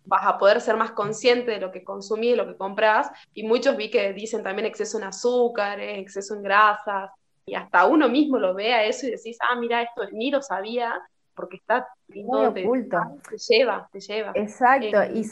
vas 0.05 0.25
a 0.25 0.37
poder 0.37 0.61
ser 0.61 0.75
más 0.77 0.91
consciente 0.91 1.51
de 1.51 1.59
lo 1.59 1.71
que 1.71 1.83
consumís, 1.83 2.31
de 2.31 2.37
lo 2.37 2.47
que 2.47 2.57
compras, 2.57 3.09
y 3.33 3.43
muchos 3.43 3.75
vi 3.77 3.89
que 3.89 4.13
dicen 4.13 4.43
también 4.43 4.65
exceso 4.65 4.97
en 4.97 5.05
azúcares, 5.05 5.99
exceso 5.99 6.35
en 6.35 6.43
grasas, 6.43 7.11
y 7.45 7.55
hasta 7.55 7.85
uno 7.85 8.07
mismo 8.09 8.37
lo 8.37 8.53
ve 8.53 8.73
a 8.73 8.85
eso 8.85 9.07
y 9.07 9.11
decís, 9.11 9.37
ah, 9.41 9.55
mira, 9.55 9.81
esto 9.81 10.03
ni 10.11 10.31
lo 10.31 10.41
sabía, 10.41 11.01
porque 11.35 11.57
está 11.57 11.87
muy 12.07 12.45
oculto. 12.45 12.97
Te, 13.29 13.37
lleva, 13.37 13.89
te 13.91 13.99
lleva. 13.99 14.31
Exacto, 14.35 15.01
eh, 15.01 15.11
y 15.15 15.23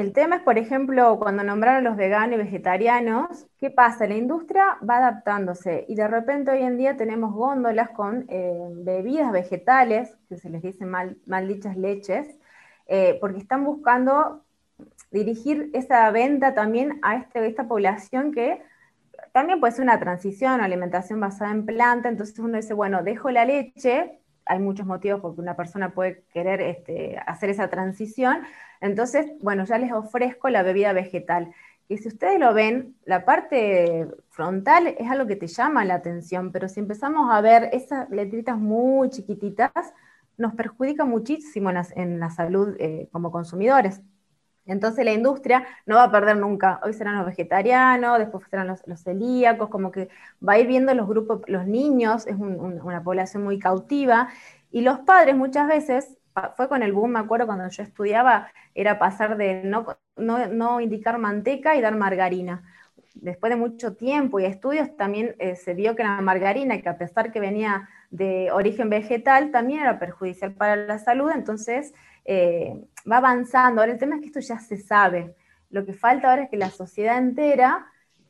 el 0.00 0.12
tema 0.12 0.36
es, 0.36 0.42
por 0.42 0.58
ejemplo, 0.58 1.18
cuando 1.18 1.42
nombraron 1.42 1.82
los 1.82 1.96
veganos 1.96 2.36
y 2.36 2.38
vegetarianos, 2.38 3.46
¿qué 3.58 3.70
pasa? 3.70 4.06
La 4.06 4.16
industria 4.16 4.78
va 4.88 4.98
adaptándose 4.98 5.84
y 5.88 5.96
de 5.96 6.06
repente 6.06 6.52
hoy 6.52 6.62
en 6.62 6.78
día 6.78 6.96
tenemos 6.96 7.34
góndolas 7.34 7.90
con 7.90 8.24
eh, 8.28 8.68
bebidas 8.70 9.32
vegetales, 9.32 10.16
que 10.28 10.36
se 10.36 10.50
les 10.50 10.62
dice 10.62 10.86
mal, 10.86 11.18
dichas 11.48 11.76
leches, 11.76 12.28
eh, 12.86 13.18
porque 13.20 13.38
están 13.38 13.64
buscando 13.64 14.44
dirigir 15.10 15.70
esa 15.74 16.08
venta 16.12 16.54
también 16.54 17.00
a 17.02 17.16
este, 17.16 17.44
esta 17.46 17.66
población 17.66 18.30
que 18.32 18.62
también 19.32 19.58
puede 19.58 19.72
ser 19.72 19.82
una 19.82 19.98
transición, 19.98 20.60
alimentación 20.60 21.18
basada 21.18 21.50
en 21.50 21.66
planta, 21.66 22.08
entonces 22.08 22.38
uno 22.38 22.56
dice, 22.56 22.72
bueno, 22.72 23.02
dejo 23.02 23.30
la 23.30 23.44
leche, 23.44 24.20
hay 24.46 24.58
muchos 24.60 24.86
motivos 24.86 25.20
porque 25.20 25.40
una 25.40 25.56
persona 25.56 25.90
puede 25.90 26.22
querer 26.32 26.60
este, 26.60 27.18
hacer 27.26 27.50
esa 27.50 27.68
transición, 27.68 28.42
entonces, 28.80 29.26
bueno, 29.40 29.64
ya 29.64 29.78
les 29.78 29.92
ofrezco 29.92 30.48
la 30.48 30.62
bebida 30.62 30.92
vegetal. 30.92 31.52
Y 31.88 31.98
si 31.98 32.08
ustedes 32.08 32.38
lo 32.38 32.52
ven, 32.52 32.96
la 33.04 33.24
parte 33.24 34.06
frontal 34.28 34.88
es 34.98 35.10
algo 35.10 35.26
que 35.26 35.36
te 35.36 35.46
llama 35.46 35.84
la 35.84 35.94
atención, 35.94 36.52
pero 36.52 36.68
si 36.68 36.80
empezamos 36.80 37.32
a 37.32 37.40
ver 37.40 37.70
esas 37.72 38.10
letritas 38.10 38.58
muy 38.58 39.08
chiquititas, 39.10 39.72
nos 40.36 40.54
perjudica 40.54 41.04
muchísimo 41.04 41.70
en 41.70 42.20
la, 42.20 42.30
salud 42.30 42.76
eh, 42.78 43.08
como 43.10 43.30
consumidores. 43.32 44.02
Entonces 44.66 45.04
la 45.04 45.12
industria 45.12 45.66
no 45.86 45.96
va 45.96 46.04
a 46.04 46.10
perder 46.12 46.36
nunca. 46.36 46.78
Hoy 46.84 46.92
serán 46.92 47.16
los 47.16 47.26
vegetarianos, 47.26 48.18
después 48.18 48.44
serán 48.50 48.68
los, 48.68 49.02
celíacos, 49.02 49.70
como 49.70 49.90
que 49.90 50.10
va 50.46 50.52
a 50.52 50.58
ir 50.58 50.66
viendo 50.66 50.94
los 50.94 51.08
grupos, 51.08 51.40
los 51.46 51.66
niños, 51.66 52.26
es 52.26 52.36
una 52.36 53.02
población 53.02 53.44
muy 53.44 53.58
cautiva, 53.58 54.28
y 54.70 54.82
los 54.82 55.00
padres 55.00 55.34
muchas 55.34 55.66
veces, 55.66 56.17
fue 56.56 56.68
con 56.68 56.82
el 56.82 56.92
boom, 56.92 57.12
me 57.12 57.18
acuerdo 57.18 57.46
cuando 57.46 57.68
yo 57.68 57.82
estudiaba, 57.82 58.50
era 58.74 58.98
pasar 58.98 59.36
de 59.36 59.62
no, 59.64 59.86
no, 60.16 60.80
indicar 60.80 61.18
manteca 61.18 61.76
y 61.76 61.80
dar 61.80 61.96
margarina. 61.96 62.62
Después 63.14 63.50
de 63.50 63.56
mucho 63.56 63.96
tiempo 63.96 64.38
y 64.38 64.44
estudios 64.44 64.96
también 64.96 65.34
eh, 65.38 65.56
se 65.56 65.74
vio 65.74 65.96
que 65.96 66.04
la 66.04 66.20
margarina, 66.20 66.80
que 66.80 66.88
a 66.88 66.98
pesar 66.98 67.32
que 67.32 67.40
venía 67.40 67.88
de 68.10 68.50
origen 68.52 68.90
vegetal, 68.90 69.50
también 69.50 69.80
era 69.80 69.98
perjudicial 69.98 70.52
para 70.54 70.76
la 70.76 70.98
salud, 70.98 71.30
entonces 71.34 71.92
eh, 72.24 72.84
va 73.10 73.16
avanzando. 73.18 73.80
Ahora 73.80 73.92
el 73.92 73.98
tema 73.98 74.16
es 74.16 74.20
que 74.20 74.28
esto 74.28 74.40
ya 74.40 74.58
se 74.58 74.76
sabe. 74.76 75.34
Lo 75.70 75.84
que 75.84 75.92
falta 75.92 76.30
ahora 76.30 76.44
es 76.44 76.50
que 76.50 76.56
la 76.56 76.70
sociedad 76.70 77.18
entera, 77.18 77.86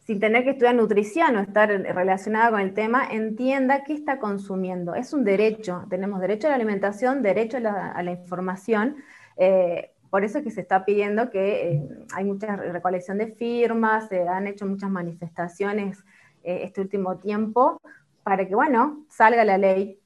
sin 0.08 0.20
tener 0.20 0.42
que 0.42 0.52
estudiar 0.52 0.74
nutrición 0.74 1.36
o 1.36 1.40
estar 1.40 1.68
relacionada 1.68 2.50
con 2.50 2.60
el 2.60 2.72
tema, 2.72 3.06
entienda 3.10 3.84
qué 3.84 3.92
está 3.92 4.18
consumiendo. 4.18 4.94
Es 4.94 5.12
un 5.12 5.22
derecho. 5.22 5.84
Tenemos 5.90 6.18
derecho 6.18 6.46
a 6.46 6.50
la 6.50 6.56
alimentación, 6.56 7.22
derecho 7.22 7.58
a 7.58 8.02
la, 8.02 8.10
información. 8.10 8.96
Eh, 9.36 9.90
por 10.08 10.24
eso 10.24 10.38
es 10.38 10.44
que 10.44 10.50
se 10.50 10.62
está 10.62 10.86
pidiendo 10.86 11.28
que 11.28 11.72
eh, 11.72 11.88
hay 12.14 12.24
mucha 12.24 12.56
recolección 12.56 13.18
de 13.18 13.34
firmas, 13.34 14.08
se 14.08 14.26
han 14.26 14.46
hecho 14.46 14.64
muchas 14.64 14.88
manifestaciones 14.88 16.02
este 16.42 16.80
último 16.80 17.18
tiempo 17.18 17.78
para 18.22 18.48
que, 18.48 18.54
bueno, 18.54 19.04
salga 19.10 19.44
la 19.44 19.58
ley. 19.58 20.00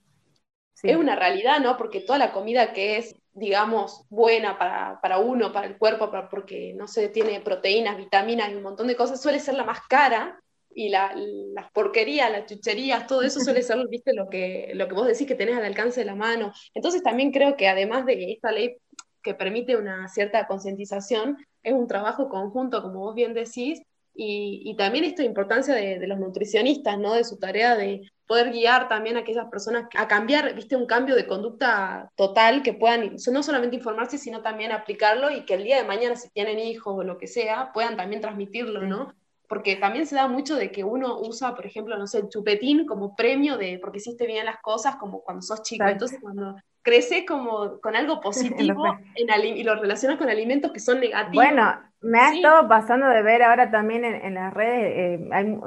Es 0.83 0.97
una 0.97 1.15
realidad, 1.15 1.61
¿no? 1.61 1.77
Porque 1.77 2.01
toda 2.01 2.19
la 2.19 2.33
comida 2.33 2.73
que 2.73 2.97
es 2.97 3.15
digamos, 3.35 4.05
buena 4.11 4.59
para, 4.59 5.19
uno, 5.19 5.53
para 5.53 5.67
el 5.67 5.79
cuerpo, 5.79 6.11
porque 6.31 6.75
no 6.75 6.87
se 6.87 7.09
tiene 7.09 7.41
proteínas, 7.41 7.97
vitaminas 7.97 8.51
y 8.51 8.55
un 8.55 8.63
montón 8.63 8.87
de 8.87 8.97
cosas, 8.97 9.23
suele 9.23 9.41
ser 9.41 9.55
la 9.55 9.65
más 9.65 9.81
cara 9.89 10.39
y 10.75 10.89
la, 10.89 11.15
las 11.15 11.71
porquerías, 11.73 12.31
las 12.31 12.47
chucherías, 12.47 13.07
todo 13.07 13.23
eso 13.23 13.41
suele 13.41 13.63
ser, 13.63 13.79
viste, 13.89 14.15
lo 14.15 14.29
que, 14.29 14.73
lo 14.75 14.89
que 14.89 14.95
vos 14.95 15.07
decís 15.07 15.27
que 15.27 15.35
tenés 15.35 15.57
al 15.57 15.65
alcance 15.65 16.01
de 16.01 16.07
la 16.07 16.15
mano. 16.15 16.53
Entonces 16.75 17.03
también 17.03 17.31
creo 17.31 17.57
que 17.57 17.69
además 17.69 18.07
de 18.07 18.33
esta 18.33 18.53
ley 18.53 18.77
que 19.23 19.35
permite 19.35 19.77
una 19.77 20.09
cierta 20.09 20.47
concientización, 20.47 21.39
es 21.63 21.73
un 21.73 21.87
trabajo 21.87 22.29
conjunto, 22.29 22.83
como 22.83 23.01
vos 23.01 23.15
bien 23.15 23.35
decís, 23.35 23.81
y, 24.15 24.75
también 24.77 25.05
esta 25.05 25.23
importancia 25.23 25.75
de, 25.75 25.99
de, 25.99 26.07
los 26.07 26.19
nutricionistas, 26.19 26.99
¿no? 26.99 27.15
De 27.15 27.25
su 27.25 27.39
tarea 27.39 27.77
de, 27.77 28.03
poder 28.33 28.51
guiar 28.51 28.89
también 28.89 29.19
a 29.19 29.21
aquellas 29.21 29.49
personas 29.51 29.89
a 29.95 30.09
cambiar, 30.09 30.55
viste, 30.55 30.75
un 30.75 30.87
cambio 30.87 31.15
de 31.15 31.27
conducta 31.27 32.11
total, 32.17 32.63
que 32.63 32.73
puedan 32.73 33.17
no 33.31 33.43
solamente 33.43 33.77
informarse, 33.77 34.17
sino 34.17 34.41
también 34.41 34.73
aplicarlo 34.73 35.31
y 35.31 35.45
que 35.45 35.53
el 35.53 35.65
día 35.65 35.77
de 35.77 35.85
mañana, 35.85 36.17
si 36.17 36.31
tienen 36.31 36.59
hijos 36.59 36.95
o 36.97 37.05
lo 37.05 37.19
que 37.19 37.27
sea, 37.27 37.73
puedan 37.75 37.95
también 37.95 38.23
transmitirlo, 38.23 38.81
¿no? 38.87 39.13
Porque 39.49 39.77
también 39.77 40.07
se 40.07 40.15
da 40.15 40.29
mucho 40.29 40.57
de 40.57 40.73
que 40.73 40.83
uno 40.83 41.21
usa, 41.21 41.55
por 41.55 41.67
ejemplo, 41.67 41.99
no 41.99 42.07
sé, 42.07 42.21
el 42.21 42.31
chupetín 42.31 42.87
como 42.87 43.15
premio 43.15 43.59
de 43.59 43.79
porque 43.79 43.99
hiciste 43.99 44.27
bien 44.27 44.47
las 44.47 44.63
cosas, 44.63 44.97
como 44.97 45.23
cuando 45.23 45.43
sos 45.43 45.63
chico. 45.63 45.85
Entonces, 45.85 46.19
cuando 46.23 46.57
crece 46.81 47.27
como 47.27 47.81
con 47.81 47.97
algo 47.97 48.21
positivo 48.23 48.97
y 49.15 49.63
lo 49.63 49.75
relacionas 49.75 50.17
con 50.17 50.31
alimentos 50.31 50.73
que 50.73 50.81
son 50.81 51.01
negativos. 51.01 51.35
Bueno, 51.35 51.83
me 52.03 52.19
ha 52.19 52.35
estado 52.35 52.69
pasando 52.69 53.09
de 53.09 53.23
ver 53.23 53.43
ahora 53.43 53.71
también 53.71 54.05
en, 54.05 54.35
las 54.35 54.53
redes, 54.53 55.21
eh, 55.21 55.29
hay, 55.33 55.59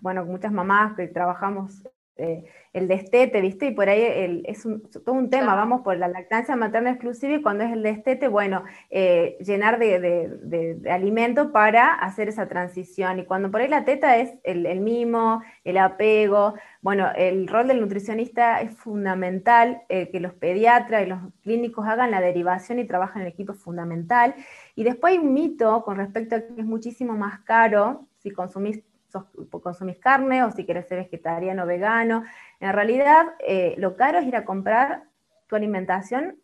bueno, 0.00 0.24
muchas 0.24 0.52
mamás 0.52 0.94
que 0.96 1.08
trabajamos 1.08 1.82
eh, 2.16 2.44
el 2.72 2.86
destete, 2.88 3.40
¿viste? 3.40 3.66
Y 3.66 3.70
por 3.72 3.88
ahí 3.88 4.42
es 4.44 4.62
todo 5.04 5.14
un 5.14 5.30
tema, 5.30 5.54
vamos 5.54 5.82
por 5.82 5.96
la 5.96 6.08
lactancia 6.08 6.56
materna 6.56 6.90
exclusiva 6.90 7.34
y 7.34 7.42
cuando 7.42 7.64
es 7.64 7.72
el 7.72 7.82
destete, 7.84 8.26
bueno, 8.28 8.64
eh, 8.90 9.36
llenar 9.40 9.78
de, 9.78 10.80
alimento 10.90 11.52
para 11.52 11.94
hacer 11.94 12.28
esa 12.28 12.48
transición. 12.48 13.20
Y 13.20 13.24
cuando 13.26 13.50
por 13.50 13.60
ahí 13.60 13.68
la 13.68 13.84
teta 13.84 14.16
es 14.16 14.32
el, 14.42 14.80
mimo, 14.80 15.42
el 15.62 15.78
apego, 15.78 16.54
bueno, 16.82 17.10
el 17.16 17.46
rol 17.48 17.68
del 17.68 17.80
nutricionista 17.80 18.60
es 18.60 18.76
fundamental, 18.76 19.82
eh, 19.88 20.10
que 20.10 20.20
los 20.20 20.34
pediatras 20.34 21.04
y 21.04 21.06
los 21.06 21.20
clínicos 21.42 21.86
hagan 21.86 22.10
la 22.10 22.20
derivación 22.20 22.80
y 22.80 22.86
trabajen 22.86 23.22
en 23.22 23.28
equipo 23.28 23.52
es 23.52 23.62
fundamental. 23.62 24.34
Y 24.74 24.84
después 24.84 25.12
hay 25.12 25.18
un 25.18 25.32
mito 25.32 25.84
con 25.84 25.96
respecto 25.96 26.36
a 26.36 26.40
que 26.40 26.60
es 26.60 26.66
muchísimo 26.66 27.14
más 27.14 27.40
caro 27.40 28.06
si 28.18 28.30
consumís 28.30 28.82
consumís 29.62 29.98
carne 29.98 30.42
o 30.42 30.50
si 30.50 30.64
quieres 30.64 30.88
ser 30.88 30.98
vegetariano 30.98 31.62
o 31.62 31.66
vegano. 31.66 32.24
En 32.58 32.72
realidad, 32.72 33.26
eh, 33.46 33.74
lo 33.78 33.96
caro 33.96 34.18
es 34.18 34.26
ir 34.26 34.34
a 34.34 34.44
comprar 34.44 35.04
tu 35.46 35.56
alimentación 35.56 36.38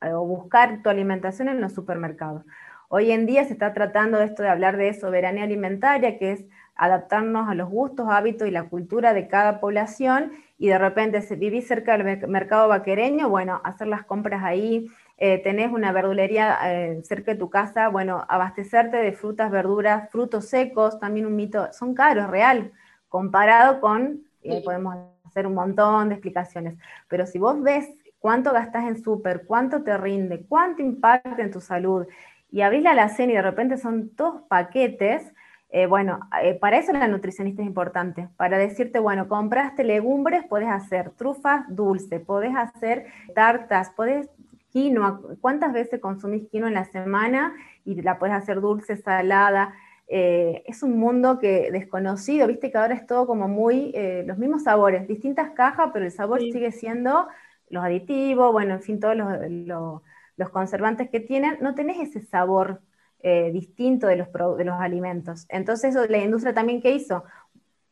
eh, 0.00 0.12
o 0.12 0.24
buscar 0.24 0.82
tu 0.82 0.88
alimentación 0.88 1.48
en 1.48 1.60
los 1.60 1.72
supermercados. 1.72 2.44
Hoy 2.88 3.10
en 3.10 3.26
día 3.26 3.44
se 3.44 3.52
está 3.52 3.72
tratando 3.74 4.18
de 4.18 4.26
esto 4.26 4.42
de 4.42 4.48
hablar 4.48 4.76
de 4.76 4.94
soberanía 4.94 5.44
alimentaria, 5.44 6.18
que 6.18 6.32
es 6.32 6.44
adaptarnos 6.76 7.48
a 7.48 7.54
los 7.54 7.68
gustos, 7.68 8.08
hábitos 8.10 8.46
y 8.46 8.50
la 8.50 8.68
cultura 8.68 9.12
de 9.14 9.28
cada 9.28 9.60
población 9.60 10.32
y 10.58 10.68
de 10.68 10.78
repente 10.78 11.22
si 11.22 11.34
vivís 11.34 11.66
cerca 11.66 11.96
del 11.96 12.28
mercado 12.28 12.68
vaquereño, 12.68 13.28
bueno, 13.28 13.60
hacer 13.64 13.88
las 13.88 14.04
compras 14.04 14.44
ahí, 14.44 14.86
eh, 15.18 15.38
tenés 15.42 15.72
una 15.72 15.92
verdulería 15.92 16.58
eh, 16.64 17.00
cerca 17.02 17.32
de 17.32 17.38
tu 17.38 17.48
casa, 17.48 17.88
bueno, 17.88 18.24
abastecerte 18.28 18.98
de 18.98 19.12
frutas, 19.12 19.50
verduras, 19.50 20.10
frutos 20.10 20.46
secos, 20.46 21.00
también 21.00 21.24
un 21.24 21.34
mito, 21.34 21.72
son 21.72 21.94
caros, 21.94 22.28
real, 22.28 22.72
comparado 23.08 23.80
con, 23.80 24.24
y 24.42 24.52
ahí 24.52 24.62
podemos 24.62 24.94
hacer 25.24 25.46
un 25.46 25.54
montón 25.54 26.10
de 26.10 26.16
explicaciones, 26.16 26.76
pero 27.08 27.26
si 27.26 27.38
vos 27.38 27.62
ves 27.62 27.88
cuánto 28.18 28.52
gastas 28.52 28.84
en 28.84 29.02
súper, 29.02 29.46
cuánto 29.46 29.82
te 29.82 29.96
rinde, 29.96 30.44
cuánto 30.46 30.82
impacta 30.82 31.42
en 31.42 31.50
tu 31.50 31.62
salud, 31.62 32.06
y 32.50 32.60
abrís 32.60 32.82
la 32.82 32.90
alacena 32.90 33.32
y 33.32 33.36
de 33.36 33.42
repente 33.42 33.78
son 33.78 34.10
dos 34.16 34.42
paquetes, 34.48 35.32
eh, 35.70 35.86
bueno, 35.86 36.20
para 36.60 36.78
eso 36.78 36.92
la 36.92 37.08
nutricionista 37.08 37.62
es 37.62 37.68
importante, 37.68 38.28
para 38.36 38.56
decirte, 38.58 38.98
bueno, 38.98 39.28
compraste 39.28 39.82
legumbres, 39.82 40.44
podés 40.44 40.68
hacer 40.68 41.10
trufas 41.10 41.64
dulces, 41.68 42.20
podés 42.20 42.54
hacer 42.54 43.06
tartas, 43.34 43.90
podés 43.90 44.28
quinoa, 44.76 45.22
¿cuántas 45.40 45.72
veces 45.72 46.00
consumís 46.00 46.50
quinoa 46.50 46.68
en 46.68 46.74
la 46.74 46.84
semana 46.84 47.54
y 47.86 48.02
la 48.02 48.18
puedes 48.18 48.36
hacer 48.36 48.60
dulce, 48.60 48.98
salada? 48.98 49.72
Eh, 50.06 50.64
es 50.66 50.82
un 50.82 50.98
mundo 50.98 51.38
que 51.38 51.70
desconocido, 51.72 52.46
viste 52.46 52.70
que 52.70 52.76
ahora 52.76 52.94
es 52.94 53.06
todo 53.06 53.26
como 53.26 53.48
muy, 53.48 53.90
eh, 53.94 54.22
los 54.26 54.36
mismos 54.36 54.64
sabores, 54.64 55.08
distintas 55.08 55.52
cajas, 55.52 55.88
pero 55.94 56.04
el 56.04 56.10
sabor 56.10 56.40
sigue 56.40 56.72
siendo 56.72 57.26
los 57.70 57.82
aditivos, 57.82 58.52
bueno, 58.52 58.74
en 58.74 58.82
fin, 58.82 59.00
todos 59.00 59.16
los, 59.16 60.50
conservantes 60.50 61.08
que 61.08 61.20
tienen, 61.20 61.56
no 61.62 61.74
tenés 61.74 61.96
ese 61.98 62.20
sabor 62.26 62.82
eh, 63.20 63.50
distinto 63.52 64.06
de 64.06 64.16
los, 64.16 64.28
de 64.30 64.64
los 64.64 64.78
alimentos. 64.78 65.46
Entonces, 65.48 65.96
la 66.10 66.18
industria 66.18 66.52
también, 66.52 66.82
¿qué 66.82 66.90
hizo? 66.90 67.24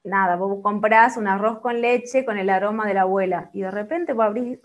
Nada, 0.04 0.36
vos 0.36 0.60
comprás 0.62 1.16
un 1.16 1.28
arroz 1.28 1.60
con 1.60 1.80
leche 1.80 2.26
con 2.26 2.36
el 2.36 2.50
aroma 2.50 2.86
de 2.86 2.92
la 2.92 3.02
abuela 3.02 3.48
y 3.54 3.62
de 3.62 3.70
repente 3.70 4.12
vos 4.12 4.26
abrís 4.26 4.58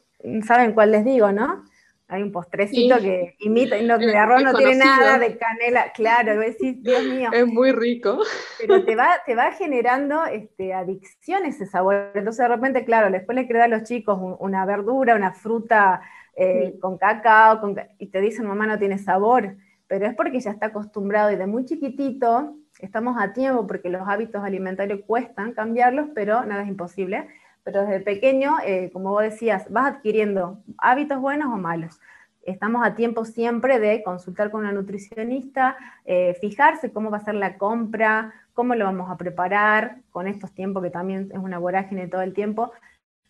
saben 0.45 0.73
cuál 0.73 0.91
les 0.91 1.05
digo, 1.05 1.31
¿no? 1.31 1.63
Hay 2.11 2.23
un 2.23 2.31
postrecito 2.31 2.97
que 2.97 3.35
imita, 3.37 3.79
no, 3.83 3.99
de 3.99 4.17
arroz 4.17 4.41
no 4.41 4.55
tiene 4.55 4.77
nada, 4.77 5.19
de 5.19 5.37
canela, 5.37 5.91
claro, 5.93 6.39
decís, 6.39 6.81
Dios 6.81 7.05
mío. 7.05 7.29
Es 7.31 7.45
muy 7.45 7.71
rico. 7.71 8.17
Pero 8.57 8.83
te 8.83 8.95
va, 8.95 9.19
te 9.27 9.35
va 9.35 9.51
generando 9.51 10.25
este, 10.25 10.73
adicción 10.73 11.45
ese 11.45 11.67
sabor. 11.67 12.11
Entonces 12.15 12.39
de 12.39 12.47
repente, 12.47 12.83
claro, 12.83 13.11
después 13.11 13.35
le 13.35 13.47
queda 13.47 13.65
a 13.65 13.67
los 13.67 13.83
chicos 13.83 14.17
una 14.39 14.65
verdura, 14.65 15.15
una 15.15 15.33
fruta 15.33 16.01
eh, 16.35 16.79
con 16.81 16.97
cacao, 16.97 17.75
y 17.99 18.07
te 18.07 18.21
dicen, 18.21 18.47
mamá, 18.47 18.65
no 18.65 18.79
tiene 18.79 18.97
sabor. 18.97 19.55
Pero 19.85 20.07
es 20.07 20.15
porque 20.15 20.39
ya 20.39 20.49
está 20.49 20.67
acostumbrado 20.67 21.31
y 21.31 21.35
de 21.35 21.45
muy 21.45 21.65
chiquitito 21.65 22.55
estamos 22.79 23.17
a 23.21 23.33
tiempo 23.33 23.67
porque 23.67 23.89
los 23.89 24.07
hábitos 24.07 24.43
alimentarios 24.43 25.01
cuestan 25.05 25.53
cambiarlos, 25.53 26.07
pero 26.15 26.43
nada 26.43 26.63
es 26.63 26.69
imposible 26.69 27.27
pero 27.71 27.85
desde 27.85 27.99
pequeño, 27.99 28.57
eh, 28.65 28.89
como 28.91 29.11
vos 29.11 29.21
decías, 29.21 29.67
vas 29.69 29.93
adquiriendo 29.93 30.57
hábitos 30.79 31.19
buenos 31.19 31.53
o 31.53 31.57
malos. 31.57 31.99
Estamos 32.41 32.83
a 32.83 32.95
tiempo 32.95 33.25
siempre 33.25 33.79
de 33.79 34.01
consultar 34.01 34.49
con 34.49 34.61
una 34.61 34.71
nutricionista, 34.71 35.77
eh, 36.03 36.35
fijarse 36.41 36.91
cómo 36.91 37.11
va 37.11 37.17
a 37.17 37.23
ser 37.23 37.35
la 37.35 37.59
compra, 37.59 38.33
cómo 38.55 38.73
lo 38.73 38.85
vamos 38.85 39.11
a 39.11 39.17
preparar, 39.17 39.97
con 40.09 40.27
estos 40.27 40.51
tiempos 40.51 40.81
que 40.81 40.89
también 40.89 41.29
es 41.31 41.37
una 41.37 41.59
vorágine 41.59 42.07
todo 42.07 42.23
el 42.23 42.33
tiempo. 42.33 42.71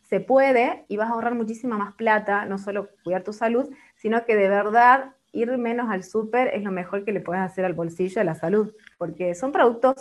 Se 0.03 0.22
puede 0.22 0.86
y 0.88 0.96
vas 0.96 1.10
a 1.10 1.15
ahorrar 1.15 1.36
muchísima 1.36 1.77
más 1.77 1.93
plata, 1.96 2.46
no 2.46 2.58
solo 2.58 2.88
cuidar 3.03 3.24
tu 3.24 3.34
salud, 3.34 3.69
sino 3.98 4.24
que 4.24 4.38
de 4.38 4.48
verdad 4.48 5.15
ir 5.34 5.58
menos 5.58 5.89
al 5.89 6.05
súper 6.05 6.48
es 6.53 6.63
lo 6.63 6.72
mejor 6.72 7.03
que 7.03 7.12
le 7.12 7.19
puedes 7.19 7.43
hacer 7.43 7.65
al 7.65 7.74
bolsillo, 7.74 8.22
a 8.22 8.24
la 8.24 8.36
salud, 8.36 8.74
porque 8.98 9.36
son 9.36 9.51
productos 9.51 9.96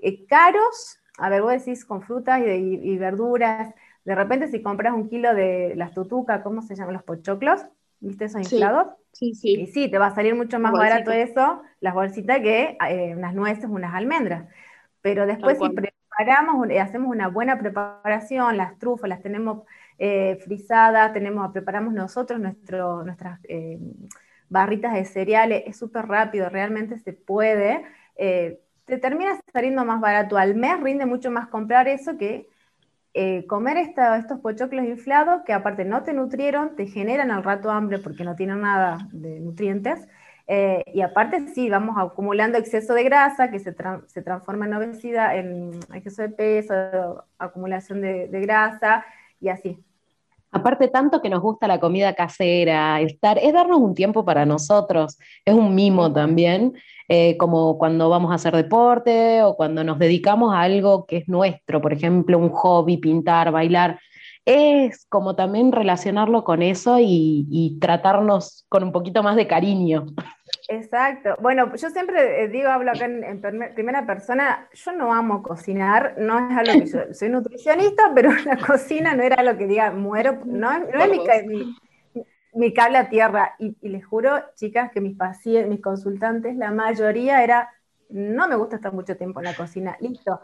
eh, 0.00 0.26
caros 0.26 0.98
a 1.18 1.28
ver, 1.28 1.42
vos 1.42 1.52
decís 1.52 1.84
con 1.84 2.02
frutas 2.02 2.40
y, 2.40 2.96
verduras, 2.98 3.74
de 4.04 4.14
repente 4.14 4.48
si 4.48 4.62
compras 4.62 4.94
un 4.94 5.08
kilo 5.08 5.34
de 5.34 5.74
las 5.76 5.92
tutucas, 5.92 6.42
¿cómo 6.42 6.62
se 6.62 6.74
llaman 6.74 6.94
los 6.94 7.02
pochoclos? 7.02 7.64
¿Viste 8.00 8.24
esos 8.24 8.40
inflados? 8.40 8.88
Sí, 9.12 9.34
sí. 9.34 9.60
Y 9.60 9.66
sí, 9.66 9.90
te 9.90 9.98
va 9.98 10.06
a 10.06 10.14
salir 10.14 10.34
mucho 10.34 10.58
más 10.58 10.72
barato 10.72 11.12
eso, 11.12 11.62
las 11.80 11.94
bolsitas, 11.94 12.40
que 12.40 12.76
eh, 12.88 13.14
unas 13.14 13.34
nueces, 13.34 13.66
unas 13.66 13.94
almendras. 13.94 14.48
Pero 15.02 15.26
después 15.26 15.58
si 15.58 15.68
preparamos, 15.68 16.68
hacemos 16.80 17.10
una 17.10 17.28
buena 17.28 17.58
preparación, 17.58 18.56
las 18.56 18.78
trufas 18.78 19.08
las 19.08 19.22
tenemos 19.22 19.62
eh, 19.98 20.38
frisadas, 20.44 21.12
tenemos, 21.12 21.52
preparamos 21.52 21.92
nosotros 21.92 22.40
nuestro, 22.40 23.04
nuestras 23.04 23.38
eh, 23.44 23.78
barritas 24.48 24.94
de 24.94 25.04
cereales, 25.04 25.62
es 25.66 25.76
súper 25.76 26.06
rápido, 26.06 26.48
realmente 26.48 26.98
se 26.98 27.12
puede 27.12 27.84
te 28.92 28.98
termina 28.98 29.40
saliendo 29.50 29.86
más 29.86 30.02
barato 30.02 30.36
al 30.36 30.54
mes, 30.54 30.78
rinde 30.78 31.06
mucho 31.06 31.30
más 31.30 31.48
comprar 31.48 31.88
eso 31.88 32.18
que 32.18 32.46
eh, 33.14 33.46
comer 33.46 33.78
estos 33.78 34.38
pochoclos 34.40 34.84
inflados 34.84 35.44
que 35.46 35.54
aparte 35.54 35.86
no 35.86 36.02
te 36.02 36.12
nutrieron, 36.12 36.76
te 36.76 36.84
generan 36.86 37.30
al 37.30 37.42
rato 37.42 37.70
hambre 37.70 38.00
porque 38.00 38.22
no 38.22 38.36
tienen 38.36 38.60
nada 38.60 38.98
de 39.12 39.40
nutrientes. 39.40 40.06
Eh, 40.46 40.84
y 40.92 41.00
aparte 41.00 41.48
sí, 41.54 41.70
vamos 41.70 41.96
acumulando 41.98 42.58
exceso 42.58 42.92
de 42.92 43.04
grasa 43.04 43.50
que 43.50 43.60
se, 43.60 43.72
transforma 43.72 44.66
en 44.66 44.74
obesidad, 44.74 45.38
en 45.38 45.70
exceso 45.94 46.20
de 46.20 46.28
peso, 46.28 47.24
acumulación 47.38 48.02
de, 48.02 48.28
de 48.28 48.40
grasa 48.42 49.06
y 49.40 49.48
así. 49.48 49.82
Aparte 50.52 50.88
tanto 50.88 51.22
que 51.22 51.30
nos 51.30 51.40
gusta 51.40 51.66
la 51.66 51.80
comida 51.80 52.14
casera, 52.14 53.00
estar, 53.00 53.38
es 53.38 53.54
darnos 53.54 53.78
un 53.80 53.94
tiempo 53.94 54.22
para 54.24 54.44
nosotros, 54.44 55.18
es 55.46 55.54
un 55.54 55.74
mimo 55.74 56.12
también, 56.12 56.74
eh, 57.08 57.38
como 57.38 57.78
cuando 57.78 58.10
vamos 58.10 58.30
a 58.30 58.34
hacer 58.34 58.54
deporte 58.54 59.42
o 59.42 59.56
cuando 59.56 59.82
nos 59.82 59.98
dedicamos 59.98 60.54
a 60.54 60.60
algo 60.60 61.06
que 61.06 61.18
es 61.18 61.28
nuestro, 61.28 61.80
por 61.80 61.94
ejemplo, 61.94 62.38
un 62.38 62.50
hobby, 62.50 62.98
pintar, 62.98 63.50
bailar. 63.50 63.98
Es 64.44 65.06
como 65.08 65.36
también 65.36 65.72
relacionarlo 65.72 66.44
con 66.44 66.62
eso 66.62 66.98
y, 67.00 67.78
tratarnos 67.80 68.66
con 68.68 68.82
un 68.82 68.92
poquito 68.92 69.22
más 69.22 69.36
de 69.36 69.46
cariño. 69.46 70.06
Exacto. 70.68 71.36
Bueno, 71.40 71.74
yo 71.74 71.90
siempre 71.90 72.44
eh, 72.44 72.48
digo, 72.48 72.68
hablo 72.68 72.92
acá 72.92 73.04
en, 73.06 73.40
primera 73.74 74.06
persona, 74.06 74.68
yo 74.72 74.92
no 74.92 75.12
amo 75.12 75.42
cocinar, 75.42 76.14
no 76.18 76.38
es 76.38 76.56
algo 76.56 76.84
que 76.84 76.90
yo 76.90 76.98
soy 77.14 77.28
nutricionista, 77.28 78.12
pero 78.14 78.30
la 78.44 78.56
cocina 78.56 79.14
no 79.14 79.22
era 79.22 79.42
lo 79.42 79.56
que 79.56 79.66
diga, 79.66 79.90
muero, 79.90 80.40
no, 80.44 80.78
no 80.78 81.02
es 81.02 81.46
mi, 81.46 81.74
mi 82.54 82.72
cable 82.72 82.98
a 82.98 83.08
tierra. 83.08 83.54
Y, 83.58 83.76
les 83.88 84.04
juro, 84.04 84.42
chicas, 84.54 84.90
que 84.92 85.00
mis 85.00 85.16
pacientes, 85.16 85.68
mis 85.68 85.80
consultantes, 85.80 86.56
la 86.56 86.70
mayoría 86.70 87.42
era, 87.42 87.70
no 88.08 88.48
me 88.48 88.56
gusta 88.56 88.76
estar 88.76 88.92
mucho 88.92 89.16
tiempo 89.16 89.40
en 89.40 89.46
la 89.46 89.56
cocina, 89.56 89.96
listo. 90.00 90.40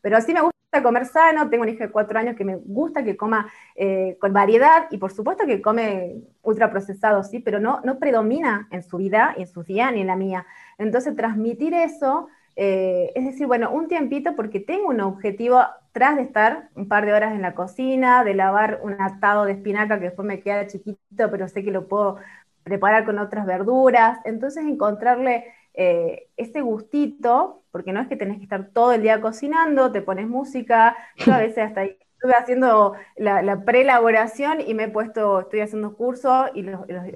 Pero 0.00 0.20
sí 0.20 0.32
me 0.32 0.40
gusta 0.40 0.59
comer 0.82 1.06
sano, 1.06 1.50
tengo 1.50 1.64
un 1.64 1.68
hijo 1.68 1.82
de 1.82 1.90
cuatro 1.90 2.18
años 2.18 2.36
que 2.36 2.44
me 2.44 2.56
gusta 2.56 3.02
que 3.02 3.16
coma 3.16 3.50
eh, 3.74 4.16
con 4.20 4.32
variedad 4.32 4.86
y 4.90 4.98
por 4.98 5.12
supuesto 5.12 5.44
que 5.46 5.60
come 5.60 6.22
ultraprocesado, 6.42 7.24
sí, 7.24 7.40
pero 7.40 7.58
no, 7.58 7.80
no 7.82 7.98
predomina 7.98 8.68
en 8.70 8.82
su 8.82 8.98
vida 8.98 9.34
en 9.36 9.48
su 9.48 9.64
día 9.64 9.90
ni 9.90 10.02
en 10.02 10.06
la 10.06 10.16
mía. 10.16 10.46
Entonces 10.78 11.16
transmitir 11.16 11.74
eso 11.74 12.28
eh, 12.56 13.12
es 13.14 13.24
decir, 13.24 13.46
bueno, 13.46 13.70
un 13.70 13.88
tiempito 13.88 14.36
porque 14.36 14.60
tengo 14.60 14.88
un 14.88 15.00
objetivo 15.00 15.62
tras 15.92 16.16
de 16.16 16.22
estar 16.22 16.68
un 16.74 16.88
par 16.88 17.06
de 17.06 17.12
horas 17.14 17.32
en 17.32 17.42
la 17.42 17.54
cocina, 17.54 18.24
de 18.24 18.34
lavar 18.34 18.80
un 18.82 19.00
atado 19.00 19.44
de 19.44 19.52
espinaca 19.52 19.98
que 19.98 20.06
después 20.06 20.26
me 20.26 20.40
queda 20.40 20.66
chiquito, 20.66 21.30
pero 21.30 21.48
sé 21.48 21.64
que 21.64 21.70
lo 21.70 21.88
puedo 21.88 22.16
preparar 22.62 23.04
con 23.04 23.18
otras 23.18 23.46
verduras. 23.46 24.18
Entonces 24.24 24.64
encontrarle 24.64 25.46
eh, 25.74 26.28
ese 26.36 26.60
gustito, 26.60 27.62
porque 27.70 27.92
no 27.92 28.00
es 28.00 28.08
que 28.08 28.16
tenés 28.16 28.38
que 28.38 28.44
estar 28.44 28.70
todo 28.72 28.92
el 28.92 29.02
día 29.02 29.20
cocinando, 29.20 29.92
te 29.92 30.02
pones 30.02 30.28
música, 30.28 30.96
yo 31.16 31.32
a 31.32 31.38
veces 31.38 31.58
hasta 31.58 31.82
ahí 31.82 31.96
estuve 32.14 32.34
haciendo 32.34 32.94
la, 33.16 33.42
la 33.42 33.64
preelaboración 33.64 34.60
y 34.60 34.74
me 34.74 34.84
he 34.84 34.88
puesto, 34.88 35.40
estoy 35.40 35.60
haciendo 35.60 35.96
cursos 35.96 36.50
y 36.54 36.66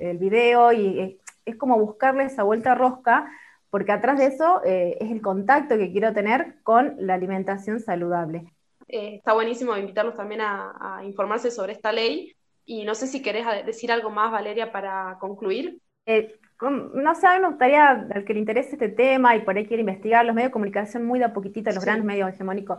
el 0.00 0.18
video 0.18 0.72
y 0.72 1.00
es, 1.00 1.14
es 1.44 1.56
como 1.56 1.78
buscarle 1.78 2.24
esa 2.24 2.42
vuelta 2.42 2.74
rosca 2.74 3.30
porque 3.74 3.90
atrás 3.90 4.20
de 4.20 4.26
eso 4.26 4.62
eh, 4.64 4.98
es 5.00 5.10
el 5.10 5.20
contacto 5.20 5.76
que 5.76 5.90
quiero 5.90 6.12
tener 6.12 6.62
con 6.62 6.94
la 6.96 7.14
alimentación 7.14 7.80
saludable. 7.80 8.44
Eh, 8.86 9.16
está 9.16 9.32
buenísimo 9.32 9.76
invitarlos 9.76 10.16
también 10.16 10.42
a, 10.42 11.00
informarse 11.04 11.50
sobre 11.50 11.72
esta 11.72 11.90
ley 11.90 12.36
y 12.64 12.84
no 12.84 12.94
sé 12.94 13.08
si 13.08 13.20
querés 13.20 13.44
decir 13.66 13.90
algo 13.90 14.10
más, 14.10 14.30
Valeria, 14.30 14.70
para 14.70 15.18
concluir. 15.18 15.80
Eh, 16.06 16.38
no 16.60 17.14
sé, 17.14 17.26
me 17.40 17.48
gustaría, 17.48 17.90
al 17.90 18.24
que 18.24 18.34
le 18.34 18.40
interese 18.40 18.72
este 18.72 18.88
tema 18.88 19.36
y 19.36 19.40
por 19.40 19.56
ahí 19.56 19.66
quiere 19.66 19.80
investigar, 19.80 20.24
los 20.24 20.34
medios 20.34 20.50
de 20.50 20.52
comunicación 20.52 21.04
muy 21.04 21.18
de 21.18 21.26
a 21.26 21.32
poquitito, 21.32 21.70
los 21.72 21.84
grandes 21.84 22.04
medios 22.04 22.30
hegemónicos, 22.30 22.78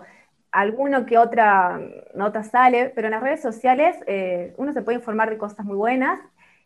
alguno 0.52 1.06
que 1.06 1.18
otra 1.18 1.80
nota 2.14 2.44
sale, 2.44 2.92
pero 2.96 3.08
en 3.08 3.12
las 3.12 3.22
redes 3.22 3.42
sociales 3.42 3.98
uno 4.58 4.74
se 4.74 4.82
puede 4.82 4.98
informar 4.98 5.30
de 5.30 5.38
cosas 5.38 5.66
muy 5.66 5.76
buenas, 5.76 6.20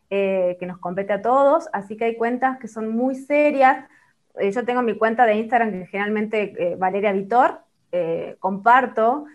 que 0.08 0.64
nos 0.66 0.78
compete 0.78 1.12
a 1.12 1.22
todos, 1.22 1.68
así 1.72 1.96
que 1.96 2.04
hay 2.04 2.16
cuentas 2.16 2.58
que 2.58 2.68
son 2.68 2.88
muy 2.88 3.14
serias, 3.14 3.84
eh, 4.38 4.52
yo 4.52 4.64
tengo 4.64 4.82
mi 4.82 4.96
cuenta 4.96 5.26
de 5.26 5.34
Instagram 5.34 5.72
que 5.72 5.86
generalmente 5.86 6.54
eh, 6.58 6.76
Valeria 6.76 7.12
Vitor, 7.12 7.60
eh, 7.92 8.36
comparto 8.38 9.26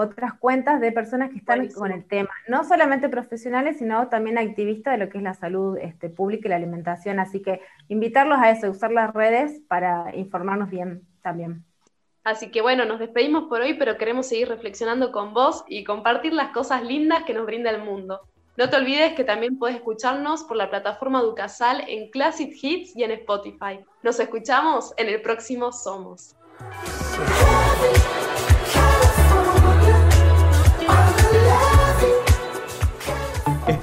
otras 0.00 0.34
cuentas 0.34 0.80
de 0.80 0.92
personas 0.92 1.30
que 1.30 1.38
están 1.38 1.66
con 1.72 1.90
el 1.90 2.04
tema, 2.04 2.30
no 2.46 2.62
solamente 2.62 3.08
profesionales, 3.08 3.78
sino 3.78 4.06
también 4.08 4.38
activistas 4.38 4.92
de 4.96 5.04
lo 5.04 5.10
que 5.10 5.18
es 5.18 5.24
la 5.24 5.34
salud 5.34 5.76
este, 5.76 6.08
pública 6.08 6.46
y 6.46 6.50
la 6.50 6.56
alimentación. 6.56 7.18
Así 7.18 7.42
que 7.42 7.60
invitarlos 7.88 8.38
a 8.38 8.50
eso, 8.50 8.70
usar 8.70 8.92
las 8.92 9.12
redes 9.12 9.60
para 9.66 10.14
informarnos 10.14 10.70
bien 10.70 11.02
también. 11.20 11.64
Así 12.22 12.52
que 12.52 12.62
bueno, 12.62 12.84
nos 12.84 13.00
despedimos 13.00 13.48
por 13.48 13.60
hoy, 13.60 13.74
pero 13.74 13.98
queremos 13.98 14.28
seguir 14.28 14.48
reflexionando 14.48 15.10
con 15.10 15.34
vos 15.34 15.64
y 15.66 15.82
compartir 15.82 16.32
las 16.32 16.50
cosas 16.50 16.84
lindas 16.84 17.24
que 17.24 17.34
nos 17.34 17.44
brinda 17.44 17.70
el 17.70 17.82
mundo. 17.82 18.20
No 18.56 18.70
te 18.70 18.76
olvides 18.76 19.14
que 19.14 19.24
también 19.24 19.58
puedes 19.58 19.78
escucharnos 19.78 20.44
por 20.44 20.56
la 20.56 20.70
plataforma 20.70 21.22
Ducasal 21.22 21.82
en 21.88 22.10
Classic 22.10 22.52
Hits 22.54 22.94
y 22.94 23.02
en 23.02 23.10
Spotify. 23.10 23.80
Nos 24.04 24.20
escuchamos 24.20 24.94
en 24.96 25.08
el 25.08 25.20
próximo 25.22 25.72
Somos. 25.72 26.36